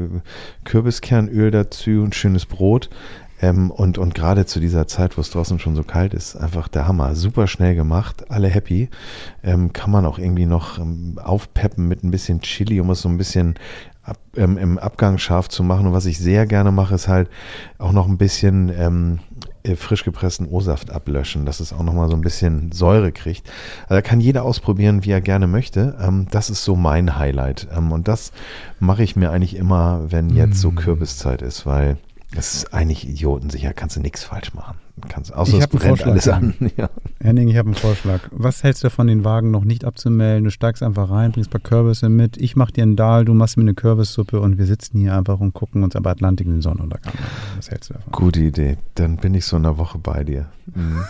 [0.63, 2.89] Kürbiskernöl dazu, ein schönes Brot.
[3.41, 6.67] Ähm, und und gerade zu dieser Zeit, wo es draußen schon so kalt ist, einfach
[6.67, 7.15] der Hammer.
[7.15, 8.89] Super schnell gemacht, alle happy.
[9.43, 13.09] Ähm, kann man auch irgendwie noch ähm, aufpeppen mit ein bisschen Chili, um es so
[13.09, 13.55] ein bisschen
[14.03, 15.87] ab, ähm, im Abgang scharf zu machen.
[15.87, 17.29] Und was ich sehr gerne mache, ist halt
[17.79, 22.15] auch noch ein bisschen ähm, äh, frisch gepressten O-Saft ablöschen, dass es auch nochmal so
[22.15, 23.49] ein bisschen Säure kriegt.
[23.83, 25.97] Also da kann jeder ausprobieren, wie er gerne möchte.
[26.01, 27.67] Ähm, das ist so mein Highlight.
[27.75, 28.31] Ähm, und das
[28.79, 30.75] mache ich mir eigentlich immer, wenn jetzt so mm.
[30.75, 31.97] Kürbiszeit ist, weil
[32.35, 34.77] es ist eigentlich idiotensicher, kannst du nichts falsch machen.
[35.09, 36.53] Kannst, außer ich es brennt alles an.
[36.77, 36.89] Ja.
[37.19, 38.21] Henning, ich habe einen Vorschlag.
[38.31, 40.45] Was hältst du davon, den Wagen noch nicht abzumelden?
[40.45, 42.37] Du steigst einfach rein, bringst ein paar Kürbisse mit.
[42.37, 45.39] Ich mache dir einen Dahl, du machst mir eine Kürbissuppe und wir sitzen hier einfach
[45.39, 47.19] und gucken uns aber Atlantik in den Sonnenuntergang an.
[47.57, 48.11] Was hältst du davon?
[48.11, 48.77] Gute Idee.
[48.95, 50.47] Dann bin ich so eine Woche bei dir.
[50.73, 51.03] Mhm.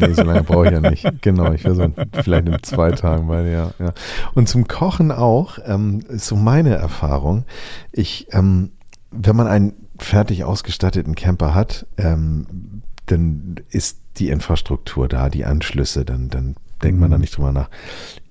[0.00, 1.06] nee, so lange brauche ich ja nicht.
[1.22, 1.92] Genau, ich wäre so
[2.22, 3.72] vielleicht in zwei Tagen bei dir.
[3.78, 3.92] Ja.
[4.34, 7.44] Und zum Kochen auch, ähm, ist so meine Erfahrung.
[7.92, 8.70] Ich, ähm,
[9.10, 12.73] wenn man einen fertig ausgestatteten Camper hat, ähm,
[13.06, 17.22] dann ist die Infrastruktur da, die Anschlüsse, dann, dann denkt man da mhm.
[17.22, 17.68] nicht drüber nach.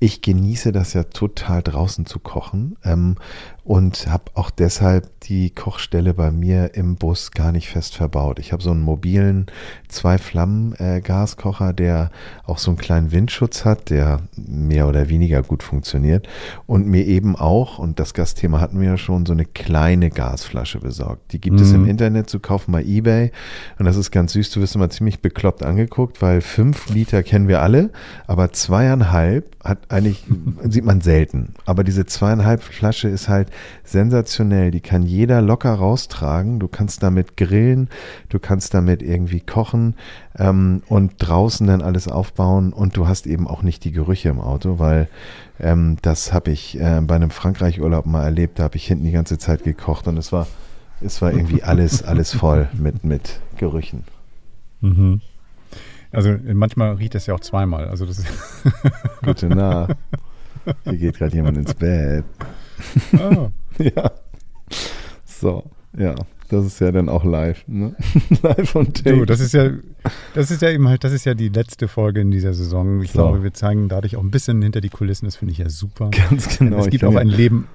[0.04, 2.76] Ich genieße das ja total draußen zu kochen.
[2.84, 3.16] Ähm,
[3.64, 8.40] und habe auch deshalb die Kochstelle bei mir im Bus gar nicht fest verbaut.
[8.40, 9.46] Ich habe so einen mobilen
[9.88, 12.12] Zwei-Flammen-Gaskocher, äh, der
[12.46, 16.28] auch so einen kleinen Windschutz hat, der mehr oder weniger gut funktioniert
[16.66, 20.80] und mir eben auch, und das Gastthema hatten wir ja schon, so eine kleine Gasflasche
[20.80, 21.32] besorgt.
[21.32, 21.64] Die gibt mhm.
[21.64, 21.90] es im mhm.
[21.90, 23.32] Internet zu kaufen bei eBay
[23.80, 24.52] und das ist ganz süß.
[24.52, 27.92] Du wirst immer ziemlich bekloppt angeguckt, weil fünf Liter kennen wir alle,
[28.28, 30.26] aber zweieinhalb hat eigentlich,
[30.68, 31.54] sieht man selten.
[31.66, 33.50] Aber diese zweieinhalb Flasche ist halt
[33.84, 34.72] sensationell.
[34.72, 36.60] Die kann jeder locker raustragen.
[36.60, 37.90] Du kannst damit grillen,
[38.30, 39.96] du kannst damit irgendwie kochen
[40.38, 44.42] ähm, und draußen dann alles aufbauen und du hast eben auch nicht die Gerüche im
[44.42, 45.08] Auto, weil
[45.60, 48.60] ähm, das habe ich äh, bei einem Frankreich-Urlaub mal erlebt.
[48.60, 50.48] Da habe ich hinten die ganze Zeit gekocht und es war,
[51.02, 54.04] es war irgendwie alles, alles voll mit, mit Gerüchen.
[54.82, 55.22] Mhm.
[56.14, 57.90] Also manchmal riecht es ja auch zweimal.
[57.90, 58.24] Also das
[59.24, 59.96] Gute Nacht.
[60.86, 62.24] Hier geht gerade jemand ins Bett.
[63.14, 63.50] Oh.
[63.80, 64.12] ja.
[65.26, 65.64] So,
[65.98, 66.16] ja.
[66.50, 67.64] das ist ja dann auch live.
[67.68, 67.96] Ne?
[68.44, 69.18] live und tape.
[69.18, 69.72] Du, das ist ja,
[70.36, 73.02] das ist ja eben halt, das ist ja die letzte Folge in dieser Saison.
[73.02, 73.20] Ich so.
[73.20, 75.26] glaube, wir zeigen dadurch auch ein bisschen hinter die Kulissen.
[75.26, 76.12] Das finde ich ja super.
[76.12, 76.78] Ganz genau.
[76.78, 77.68] Es gibt auch ein Leben,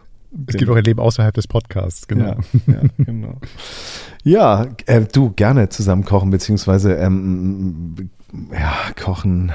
[0.46, 2.36] es gibt auch ein Leben außerhalb des Podcasts, genau.
[2.66, 3.40] Ja, ja genau.
[4.22, 8.10] ja äh, du, gerne zusammen kochen, beziehungsweise ähm,
[8.52, 8.74] ja,
[9.04, 9.52] kochen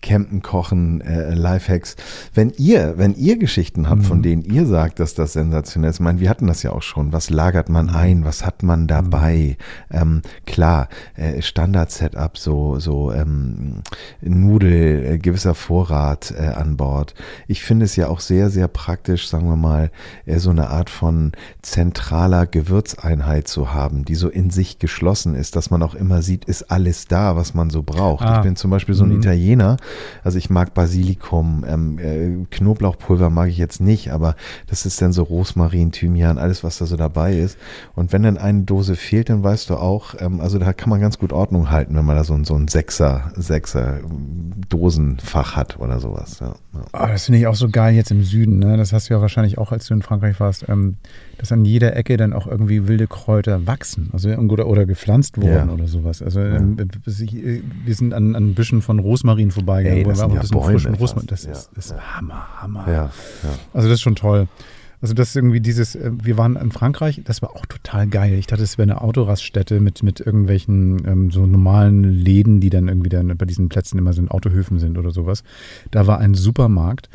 [0.00, 1.96] Campen, Kochen, äh, Lifehacks.
[2.34, 4.06] Wenn ihr, wenn ihr Geschichten habt, mhm.
[4.06, 6.82] von denen ihr sagt, dass das sensationell ist, ich meine, wir hatten das ja auch
[6.82, 7.12] schon.
[7.12, 8.24] Was lagert man ein?
[8.24, 9.56] Was hat man dabei?
[9.90, 9.96] Mhm.
[9.96, 13.82] Ähm, klar, äh, Standard-Setup, so, so ähm,
[14.20, 17.14] Nudel, äh, gewisser Vorrat äh, an Bord.
[17.46, 19.90] Ich finde es ja auch sehr, sehr praktisch, sagen wir mal,
[20.26, 21.32] äh, so eine Art von
[21.62, 26.44] zentraler Gewürzeinheit zu haben, die so in sich geschlossen ist, dass man auch immer sieht,
[26.44, 28.24] ist alles da, was man so braucht.
[28.24, 28.38] Ah.
[28.38, 29.18] Ich bin zum Beispiel so ein mhm.
[29.18, 29.76] Italiener,
[30.24, 34.36] also ich mag Basilikum, ähm, äh, Knoblauchpulver mag ich jetzt nicht, aber
[34.66, 37.58] das ist dann so Rosmarin, Thymian, alles, was da so dabei ist.
[37.94, 41.00] Und wenn dann eine Dose fehlt, dann weißt du auch, ähm, also da kann man
[41.00, 44.00] ganz gut Ordnung halten, wenn man da so, so ein Sechser, Sechser
[44.68, 46.40] Dosenfach hat oder sowas.
[46.40, 46.80] Ja, ja.
[46.92, 48.58] Oh, das finde ich auch so geil jetzt im Süden.
[48.58, 48.76] Ne?
[48.76, 50.68] Das hast du ja wahrscheinlich auch, als du in Frankreich warst.
[50.68, 50.96] Ähm,
[51.38, 55.68] dass an jeder Ecke dann auch irgendwie wilde Kräuter wachsen also oder, oder gepflanzt wurden
[55.68, 55.68] ja.
[55.68, 56.20] oder sowas.
[56.20, 56.56] Also ja.
[56.56, 60.72] ähm, wir sind an, an Büschen von Rosmarin vorbeigegangen, wo wir auch ein bisschen Bäume
[60.72, 61.28] frischen Rosmarin.
[61.28, 61.52] Das ja.
[61.52, 62.84] ist, ist Hammer, Hammer.
[62.88, 63.10] Ja.
[63.72, 64.48] Also das ist schon toll.
[65.00, 68.34] Also das ist irgendwie dieses, äh, wir waren in Frankreich, das war auch total geil.
[68.34, 72.88] Ich dachte, es wäre eine Autoraststätte mit, mit irgendwelchen ähm, so normalen Läden, die dann
[72.88, 75.44] irgendwie dann bei diesen Plätzen immer so in Autohöfen sind oder sowas.
[75.92, 77.08] Da war ein Supermarkt.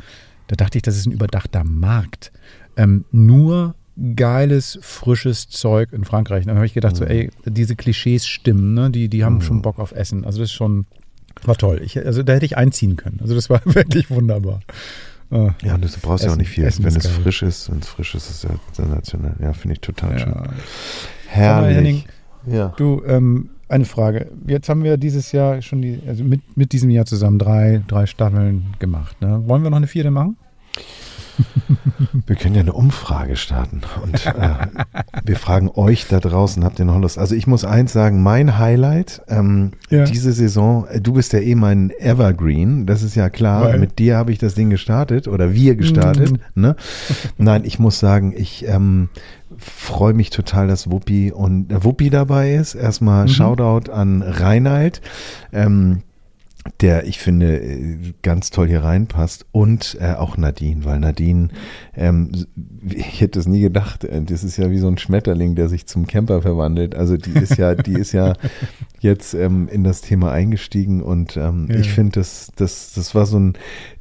[0.46, 2.32] Da dachte ich, das ist ein überdachter Markt.
[2.76, 3.74] Ähm, nur
[4.16, 6.46] geiles, frisches Zeug in Frankreich.
[6.46, 6.98] Dann habe ich gedacht, mhm.
[6.98, 8.90] so, ey, diese Klischees stimmen, ne?
[8.90, 9.42] die, die haben mhm.
[9.42, 10.24] schon Bock auf Essen.
[10.24, 10.86] Also das ist schon,
[11.44, 11.80] war toll.
[11.84, 13.18] Ich, also da hätte ich einziehen können.
[13.20, 14.60] Also das war wirklich wunderbar.
[15.30, 16.64] Ah, ja, und du brauchst Essen, ja auch nicht viel.
[16.64, 17.12] Essen wenn es geil.
[17.22, 19.34] frisch ist, wenn es frisch ist, ist es ja sensationell.
[19.40, 20.18] Ja, finde ich total ja.
[20.18, 20.34] schön.
[21.28, 21.76] Herrlich.
[21.76, 22.04] Henning,
[22.46, 22.74] ja.
[22.76, 24.30] Du, ähm, eine Frage.
[24.46, 28.06] Jetzt haben wir dieses Jahr schon die, also mit, mit diesem Jahr zusammen drei, drei
[28.06, 29.20] Staffeln gemacht.
[29.20, 29.42] Ne?
[29.46, 30.36] Wollen wir noch eine vierte machen?
[32.26, 34.56] Wir können ja eine Umfrage starten und äh,
[35.24, 37.18] wir fragen euch da draußen, habt ihr noch Lust?
[37.18, 40.04] Also ich muss eins sagen, mein Highlight ähm, ja.
[40.04, 43.78] diese Saison, äh, du bist ja eh mein Evergreen, das ist ja klar, Weil.
[43.78, 46.32] mit dir habe ich das Ding gestartet oder wir gestartet.
[46.32, 46.62] Mhm.
[46.62, 46.76] Ne?
[47.36, 49.08] Nein, ich muss sagen, ich ähm,
[49.56, 52.74] freue mich total, dass Wuppi und äh, Wuppi dabei ist.
[52.74, 53.28] Erstmal mhm.
[53.28, 55.00] Shoutout an Reinhold.
[55.52, 56.02] Ähm,
[56.80, 61.48] der ich finde äh, ganz toll hier reinpasst und äh, auch Nadine, weil Nadine,
[61.94, 62.32] ähm,
[62.88, 65.86] ich hätte es nie gedacht, äh, das ist ja wie so ein Schmetterling, der sich
[65.86, 66.94] zum Camper verwandelt.
[66.94, 68.34] Also die ist ja, die ist ja
[69.00, 71.76] jetzt ähm, in das Thema eingestiegen und ähm, ja.
[71.76, 73.54] ich finde, das, das, das war so ein,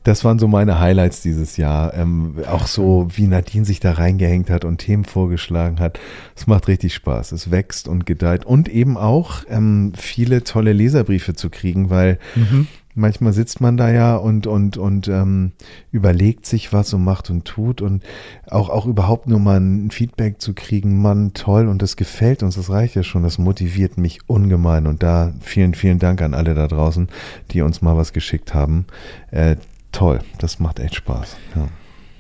[0.04, 1.94] das waren so meine Highlights dieses Jahr.
[1.94, 6.00] Ähm, auch so, wie Nadine sich da reingehängt hat und Themen vorgeschlagen hat.
[6.36, 7.32] Es macht richtig Spaß.
[7.32, 8.46] Es wächst und gedeiht.
[8.46, 12.53] Und eben auch ähm, viele tolle Leserbriefe zu kriegen, weil mhm.
[12.96, 15.52] Manchmal sitzt man da ja und, und, und ähm,
[15.92, 17.82] überlegt sich was und macht und tut.
[17.82, 18.04] Und
[18.48, 22.56] auch, auch überhaupt nur mal ein Feedback zu kriegen, Mann, toll und das gefällt uns,
[22.56, 23.24] das reicht ja schon.
[23.24, 24.88] Das motiviert mich ungemein.
[24.88, 27.08] Und da vielen, vielen Dank an alle da draußen,
[27.52, 28.86] die uns mal was geschickt haben.
[29.32, 29.58] Äh,
[29.92, 30.20] toll.
[30.40, 31.38] Das macht echt Spaß.
[31.56, 31.68] Ja.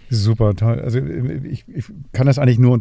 [0.09, 0.79] Super toll.
[0.79, 2.71] Also ich, ich, kann das eigentlich nur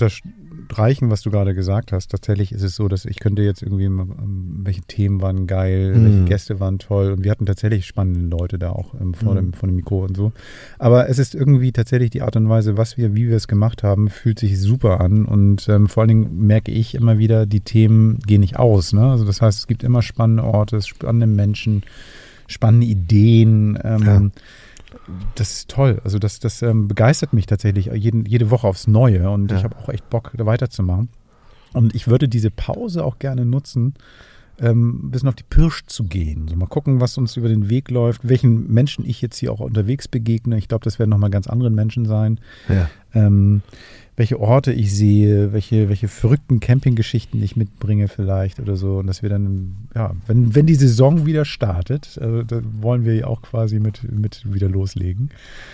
[0.62, 2.10] unterstreichen, was du gerade gesagt hast.
[2.10, 6.04] Tatsächlich ist es so, dass ich könnte jetzt irgendwie, welche Themen waren geil, mm.
[6.04, 9.36] welche Gäste waren toll und wir hatten tatsächlich spannende Leute da auch ähm, vor, mm.
[9.36, 10.32] dem, vor dem Mikro und so.
[10.78, 13.82] Aber es ist irgendwie tatsächlich die Art und Weise, was wir, wie wir es gemacht
[13.82, 17.60] haben, fühlt sich super an und ähm, vor allen Dingen merke ich immer wieder, die
[17.60, 18.92] Themen gehen nicht aus.
[18.92, 19.10] Ne?
[19.10, 21.82] Also das heißt, es gibt immer spannende Orte, spannende Menschen,
[22.46, 23.78] spannende Ideen.
[23.82, 24.42] Ähm, ja
[25.34, 26.00] das ist toll.
[26.04, 29.58] Also das, das ähm, begeistert mich tatsächlich jeden, jede Woche aufs Neue und ja.
[29.58, 31.08] ich habe auch echt Bock, da weiterzumachen.
[31.72, 33.94] Und ich würde diese Pause auch gerne nutzen,
[34.62, 36.46] ähm, ein bisschen auf die Pirsch zu gehen.
[36.48, 39.60] So mal gucken, was uns über den Weg läuft, welchen Menschen ich jetzt hier auch
[39.60, 40.56] unterwegs begegne.
[40.56, 42.38] Ich glaube, das werden nochmal ganz andere Menschen sein.
[42.68, 42.88] Ja.
[43.12, 43.62] Ähm,
[44.14, 48.98] welche Orte ich sehe, welche, welche verrückten Campinggeschichten ich mitbringe vielleicht oder so.
[48.98, 53.14] Und dass wir dann, ja, wenn, wenn die Saison wieder startet, also da wollen wir
[53.14, 55.30] ja auch quasi mit, mit wieder loslegen.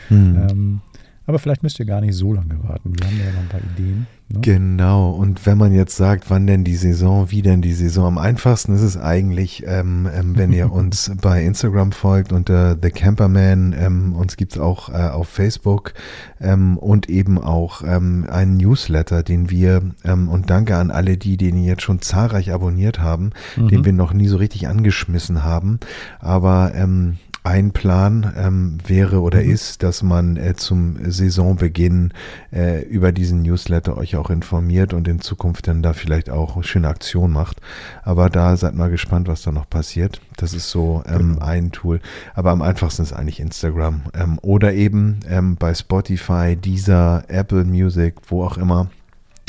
[0.09, 0.49] Hm.
[0.49, 0.81] Ähm,
[1.29, 2.99] aber vielleicht müsst ihr gar nicht so lange warten.
[2.99, 4.07] Wir haben ja noch ein paar Ideen.
[4.31, 4.41] Ne?
[4.41, 5.11] Genau.
[5.11, 8.75] Und wenn man jetzt sagt, wann denn die Saison, wie denn die Saison, am einfachsten
[8.75, 13.75] ist es eigentlich, ähm, ähm, wenn ihr uns bei Instagram folgt unter The Camperman.
[13.79, 15.93] Ähm, uns gibt's auch äh, auf Facebook
[16.41, 21.37] ähm, und eben auch ähm, einen Newsletter, den wir, ähm, und danke an alle die,
[21.37, 23.69] den jetzt schon zahlreich abonniert haben, mhm.
[23.69, 25.79] den wir noch nie so richtig angeschmissen haben.
[26.21, 27.19] Aber ähm,
[27.49, 29.51] ein Plan ähm, wäre oder mhm.
[29.51, 32.13] ist, dass man äh, zum Saisonbeginn
[32.53, 36.89] äh, über diesen Newsletter euch auch informiert und in Zukunft dann da vielleicht auch schöne
[36.89, 37.63] Aktionen macht.
[38.05, 40.21] Aber da seid mal gespannt, was da noch passiert.
[40.37, 41.45] Das ist so ähm, genau.
[41.47, 42.01] ein Tool.
[42.35, 48.17] Aber am einfachsten ist eigentlich Instagram ähm, oder eben ähm, bei Spotify, Deezer, Apple Music,
[48.29, 48.91] wo auch immer.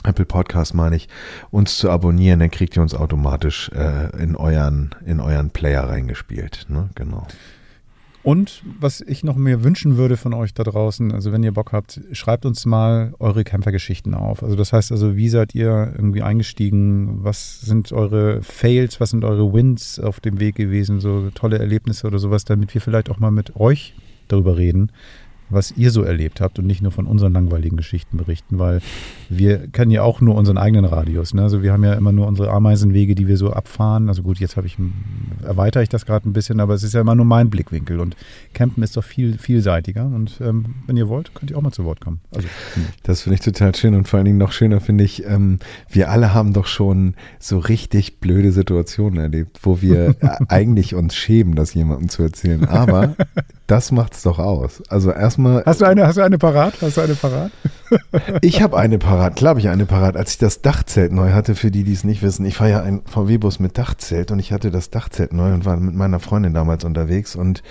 [0.06, 1.10] Apple Podcast meine ich,
[1.52, 6.68] uns zu abonnieren, dann kriegt ihr uns automatisch äh, in euren in euren Player reingespielt.
[6.70, 6.88] Ne?
[6.96, 7.28] Genau.
[8.22, 11.72] Und was ich noch mir wünschen würde von euch da draußen, also wenn ihr Bock
[11.72, 14.44] habt, schreibt uns mal eure Kämpfergeschichten auf.
[14.44, 17.24] Also das heißt also, wie seid ihr irgendwie eingestiegen?
[17.24, 19.00] Was sind eure Fails?
[19.00, 21.00] Was sind eure Wins auf dem Weg gewesen?
[21.00, 23.96] So tolle Erlebnisse oder sowas, damit wir vielleicht auch mal mit euch
[24.28, 24.92] darüber reden,
[25.50, 28.82] was ihr so erlebt habt und nicht nur von unseren langweiligen Geschichten berichten, weil
[29.30, 31.34] wir kennen ja auch nur unseren eigenen Radius.
[31.34, 31.44] Ne?
[31.44, 34.10] Also wir haben ja immer nur unsere Ameisenwege, die wir so abfahren.
[34.10, 34.78] Also gut, jetzt habe ich
[35.44, 38.16] erweitere ich das gerade ein bisschen, aber es ist ja immer nur mein Blickwinkel und
[38.54, 41.86] Campen ist doch viel vielseitiger und ähm, wenn ihr wollt, könnt ihr auch mal zu
[41.86, 42.22] Wort kommen.
[42.36, 45.26] Also, find das finde ich total schön und vor allen Dingen noch schöner finde ich,
[45.26, 50.16] ähm, wir alle haben doch schon so richtig blöde Situationen erlebt, wo wir
[50.48, 53.16] eigentlich uns schämen, das jemandem zu erzählen, aber
[53.68, 54.84] das macht es doch aus.
[54.90, 55.39] Also erstmal.
[55.66, 56.76] Hast du eine, hast du eine parat?
[56.82, 57.52] Hast du eine parat?
[58.42, 59.36] ich habe eine parat.
[59.36, 60.18] Klar habe ich eine parat.
[60.18, 62.82] Als ich das Dachzelt neu hatte, für die, die es nicht wissen, ich fahre ja
[62.82, 66.54] ein VW-Bus mit Dachzelt und ich hatte das Dachzelt neu und war mit meiner Freundin
[66.54, 67.64] damals unterwegs und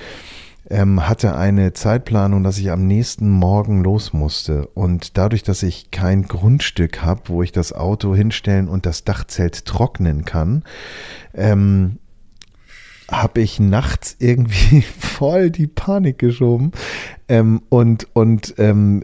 [0.71, 4.67] ähm, hatte eine Zeitplanung, dass ich am nächsten Morgen los musste.
[4.69, 9.65] Und dadurch, dass ich kein Grundstück habe, wo ich das Auto hinstellen und das Dachzelt
[9.65, 10.65] trocknen kann,
[11.35, 11.99] ähm,
[13.11, 16.73] habe ich nachts irgendwie voll die Panik geschoben.
[17.29, 19.03] Ähm, und und ähm,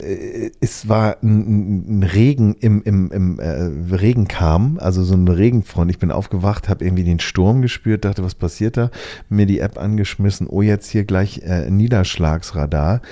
[0.61, 5.91] es war ein, ein Regen im, im, im äh, Regen kam, also so ein Regenfront.
[5.91, 8.91] Ich bin aufgewacht, habe irgendwie den Sturm gespürt, dachte, was passiert da?
[9.29, 13.03] Mir die App angeschmissen, oh jetzt hier gleich äh, Niederschlagsradar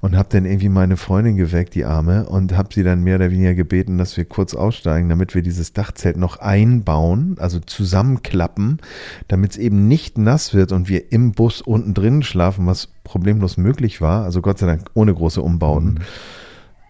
[0.00, 3.30] und habe dann irgendwie meine Freundin geweckt, die Arme, und habe sie dann mehr oder
[3.30, 8.78] weniger gebeten, dass wir kurz aussteigen, damit wir dieses Dachzelt noch einbauen, also zusammenklappen,
[9.28, 13.56] damit es eben nicht nass wird und wir im Bus unten drin schlafen, was problemlos
[13.56, 14.24] möglich war.
[14.24, 15.94] Also Gott sei Dank ohne große Umbauten.
[15.94, 15.98] Mhm.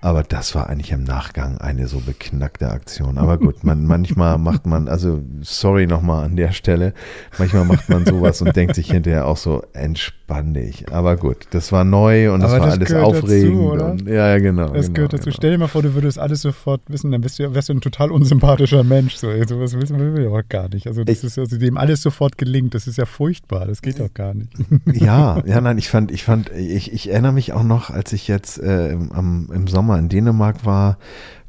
[0.05, 3.19] Aber das war eigentlich im Nachgang eine so beknackte Aktion.
[3.19, 6.93] Aber gut, man, manchmal macht man, also sorry nochmal an der Stelle,
[7.39, 10.93] manchmal macht man sowas und denkt sich hinterher auch so, entspann dich.
[10.93, 13.81] Aber gut, das war neu und das war alles aufregend.
[13.81, 14.71] Dazu, und, ja, ja, genau.
[14.71, 15.25] Das genau, gehört dazu.
[15.27, 15.37] Genau.
[15.37, 17.81] Stell dir mal vor, du würdest alles sofort wissen, dann bist du, wärst du ein
[17.81, 19.15] total unsympathischer Mensch.
[19.15, 20.89] So, so was willst du ja auch gar nicht.
[20.89, 22.75] Also, das ich, ist also dem alles sofort gelingt.
[22.75, 23.67] Das ist ja furchtbar.
[23.67, 24.51] Das geht doch gar nicht.
[24.95, 28.27] Ja, ja, nein, ich fand, ich fand, ich, ich erinnere mich auch noch, als ich
[28.27, 30.97] jetzt äh, im, im Sommer Sommer in Dänemark war,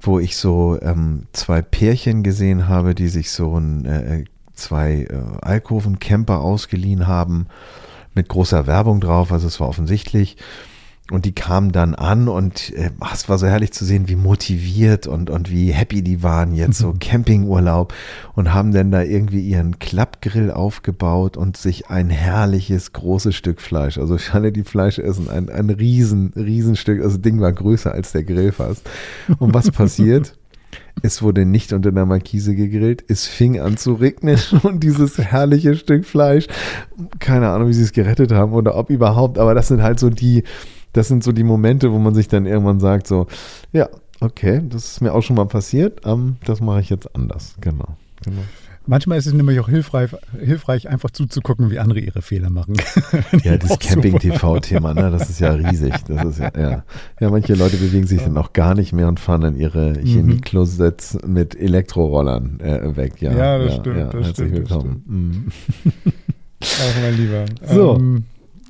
[0.02, 5.22] wo ich so ähm, zwei Pärchen gesehen habe, die sich so ein, äh, zwei äh,
[5.42, 7.48] Alkoven-Camper ausgeliehen haben,
[8.14, 10.36] mit großer Werbung drauf, also es war offensichtlich.
[11.12, 15.06] Und die kamen dann an und äh, es war so herrlich zu sehen, wie motiviert
[15.06, 17.94] und, und wie happy die waren jetzt so Campingurlaub
[18.36, 23.98] und haben dann da irgendwie ihren Klappgrill aufgebaut und sich ein herrliches großes Stück Fleisch,
[23.98, 27.52] also für alle, die Fleisch essen, ein, ein riesen, riesen Stück, also das Ding war
[27.52, 28.90] größer als der Grill fast.
[29.40, 30.38] Und was passiert?
[31.02, 33.04] Es wurde nicht unter der Markise gegrillt.
[33.08, 36.48] Es fing an zu regnen und dieses herrliche Stück Fleisch,
[37.20, 40.10] keine Ahnung, wie sie es gerettet haben oder ob überhaupt, aber das sind halt so
[40.10, 40.44] die,
[40.94, 43.28] das sind so die Momente, wo man sich dann irgendwann sagt, so,
[43.72, 43.90] ja,
[44.22, 47.56] okay, das ist mir auch schon mal passiert, ähm, das mache ich jetzt anders.
[47.60, 47.98] Genau.
[48.24, 48.42] genau.
[48.86, 52.76] Manchmal ist es nämlich auch hilfreich, hilfreich, einfach zuzugucken, wie andere ihre Fehler machen.
[53.44, 55.94] ja, das Camping-TV-Thema, ne, das ist ja riesig.
[56.06, 56.84] Das ist ja, ja.
[57.18, 61.20] ja, manche Leute bewegen sich dann auch gar nicht mehr und fahren dann ihre Chemie-Closets
[61.26, 63.22] mit Elektrorollern äh, weg.
[63.22, 63.98] Ja, ja das ja, stimmt.
[63.98, 65.52] Ja, das herzlich stimmt, willkommen.
[65.70, 66.16] Das stimmt.
[66.82, 67.46] Ach, mein Lieber.
[67.74, 67.96] So.
[67.96, 68.26] Ähm,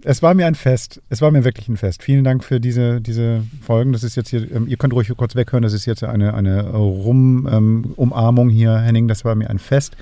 [0.05, 1.01] es war mir ein Fest.
[1.09, 2.03] Es war mir wirklich ein Fest.
[2.03, 3.93] Vielen Dank für diese, diese Folgen.
[3.93, 6.71] Das ist jetzt hier, ähm, ihr könnt ruhig kurz weghören, das ist jetzt eine, eine
[6.71, 9.07] Rum-Umarmung ähm, hier, Henning.
[9.07, 9.95] Das war mir ein Fest,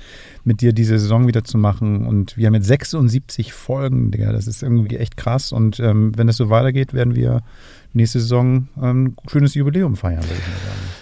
[0.44, 2.06] mit dir diese Saison wieder zu machen.
[2.06, 4.32] Und wir haben jetzt 76 Folgen, Digga.
[4.32, 5.52] Das ist irgendwie echt krass.
[5.52, 7.42] Und ähm, wenn es so weitergeht, werden wir
[7.92, 11.01] nächste Saison ein schönes Jubiläum feiern, würde ich mal sagen.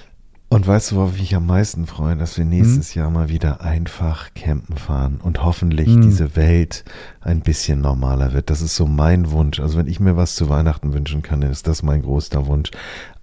[0.52, 3.00] Und weißt du, worauf ich mich am meisten freue, dass wir nächstes mhm.
[3.00, 6.00] Jahr mal wieder einfach campen fahren und hoffentlich mhm.
[6.00, 6.84] diese Welt
[7.20, 8.50] ein bisschen normaler wird.
[8.50, 9.60] Das ist so mein Wunsch.
[9.60, 12.72] Also wenn ich mir was zu Weihnachten wünschen kann, ist das mein größter Wunsch.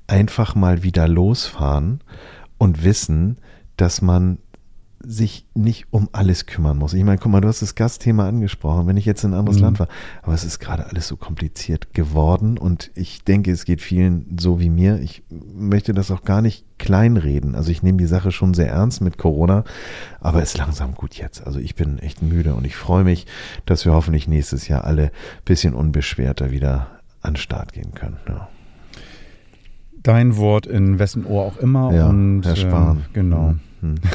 [0.07, 1.99] Einfach mal wieder losfahren
[2.57, 3.39] und wissen,
[3.75, 4.37] dass man
[5.07, 6.93] sich nicht um alles kümmern muss.
[6.93, 9.57] Ich meine, guck mal, du hast das Gastthema angesprochen, wenn ich jetzt in ein anderes
[9.57, 9.63] mhm.
[9.63, 9.87] Land war,
[10.21, 14.59] aber es ist gerade alles so kompliziert geworden und ich denke, es geht vielen so
[14.59, 14.99] wie mir.
[14.99, 17.55] Ich möchte das auch gar nicht kleinreden.
[17.55, 19.63] Also ich nehme die Sache schon sehr ernst mit Corona,
[20.19, 21.45] aber es ist langsam gut jetzt.
[21.47, 23.27] Also ich bin echt müde und ich freue mich,
[23.65, 25.11] dass wir hoffentlich nächstes Jahr alle ein
[25.45, 26.87] bisschen unbeschwerter wieder
[27.21, 28.17] an den Start gehen können.
[28.27, 28.49] Ja.
[30.03, 31.93] Dein Wort in wessen Ohr auch immer.
[31.93, 32.97] Ja, und, Herr Spahn.
[32.99, 33.55] Äh, genau.
[33.81, 33.95] Hm.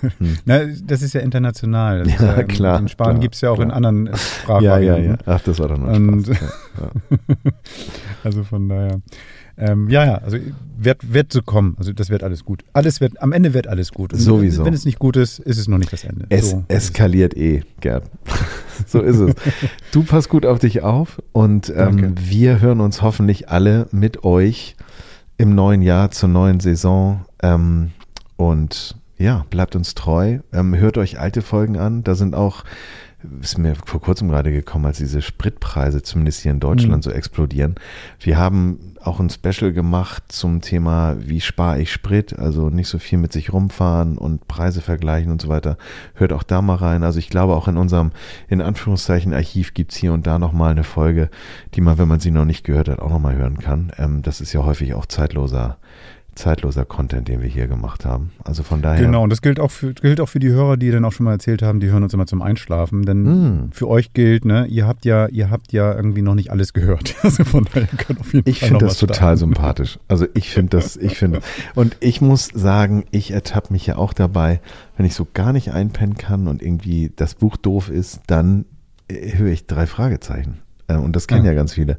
[0.00, 0.38] Hm.
[0.46, 2.04] Na, das ist ja international.
[2.04, 2.78] Das ja, ja, klar.
[2.78, 3.66] In Spanien gibt es ja auch klar.
[3.66, 4.64] in anderen Sprachen.
[4.64, 5.18] Ja, ja, ja.
[5.26, 6.38] Ach, das war doch noch und, Spaß.
[6.40, 7.20] Ja,
[8.24, 9.00] also von daher.
[9.58, 10.38] Ähm, ja, ja, also
[10.78, 11.74] wird, wird so kommen.
[11.78, 12.64] Also das wird alles gut.
[12.72, 14.14] Alles wird, am Ende wird alles gut.
[14.14, 14.64] Und Sowieso.
[14.64, 16.24] Wenn es nicht gut ist, ist es noch nicht das Ende.
[16.30, 18.04] Es so eskaliert eh, Gerd.
[18.86, 19.34] so ist es.
[19.92, 24.76] Du pass gut auf dich auf und ähm, wir hören uns hoffentlich alle mit euch
[25.36, 27.26] im neuen Jahr zur neuen Saison.
[27.42, 27.90] Ähm,
[28.36, 30.38] und ja, bleibt uns treu.
[30.52, 32.02] Ähm, hört euch alte Folgen an.
[32.02, 32.64] Da sind auch
[33.40, 37.02] ist mir vor kurzem gerade gekommen, als diese Spritpreise zumindest hier in Deutschland mhm.
[37.02, 37.74] so explodieren.
[38.18, 42.98] Wir haben auch ein Special gemacht zum Thema, wie spare ich Sprit, also nicht so
[42.98, 45.76] viel mit sich rumfahren und Preise vergleichen und so weiter.
[46.14, 47.02] Hört auch da mal rein.
[47.02, 48.12] Also ich glaube auch in unserem,
[48.48, 51.30] in Anführungszeichen, Archiv gibt's hier und da nochmal eine Folge,
[51.74, 53.92] die man, wenn man sie noch nicht gehört hat, auch nochmal hören kann.
[53.98, 55.76] Ähm, das ist ja häufig auch zeitloser
[56.34, 58.32] zeitloser Content, den wir hier gemacht haben.
[58.44, 59.04] Also von daher.
[59.04, 61.24] Genau, und das gilt auch für, gilt auch für die Hörer, die dann auch schon
[61.24, 63.04] mal erzählt haben, die hören uns immer zum Einschlafen.
[63.04, 63.72] Denn mm.
[63.72, 67.14] für euch gilt, ne, ihr habt ja, ihr habt ja irgendwie noch nicht alles gehört.
[67.30, 69.98] Also von daher könnt auf jeden ich finde das total sympathisch.
[70.08, 71.40] Also ich finde das, ich finde.
[71.74, 74.60] Und ich muss sagen, ich ertappe mich ja auch dabei,
[74.96, 78.64] wenn ich so gar nicht einpennen kann und irgendwie das Buch doof ist, dann
[79.08, 80.58] äh, höre ich drei Fragezeichen.
[80.90, 81.52] Äh, und das kennen ja.
[81.52, 81.98] ja ganz viele.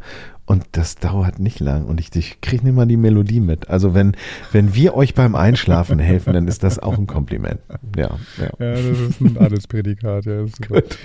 [0.51, 1.85] Und das dauert nicht lang.
[1.85, 3.69] Und ich, ich kriege nicht mal die Melodie mit.
[3.69, 4.17] Also wenn,
[4.51, 7.61] wenn wir euch beim Einschlafen helfen, dann ist das auch ein Kompliment.
[7.95, 8.49] Ja, ja.
[8.59, 10.25] ja das ist ein Adelsprädikat.
[10.25, 10.97] Ja, Gut.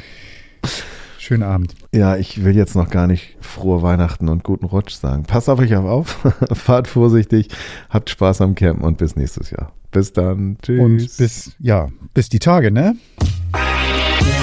[1.21, 1.77] Schönen Abend.
[1.93, 5.23] Ja, ich will jetzt noch gar nicht frohe Weihnachten und guten Rutsch sagen.
[5.23, 7.49] Passt auf euch auf, fahrt vorsichtig,
[7.89, 9.73] habt Spaß am Campen und bis nächstes Jahr.
[9.93, 10.59] Bis dann.
[10.61, 10.81] Tschüss.
[10.81, 12.97] Und bis, ja, bis die Tage, ne?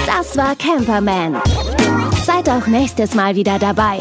[0.06, 1.42] Das war Camperman.
[2.24, 3.98] Seid auch nächstes Mal wieder dabei.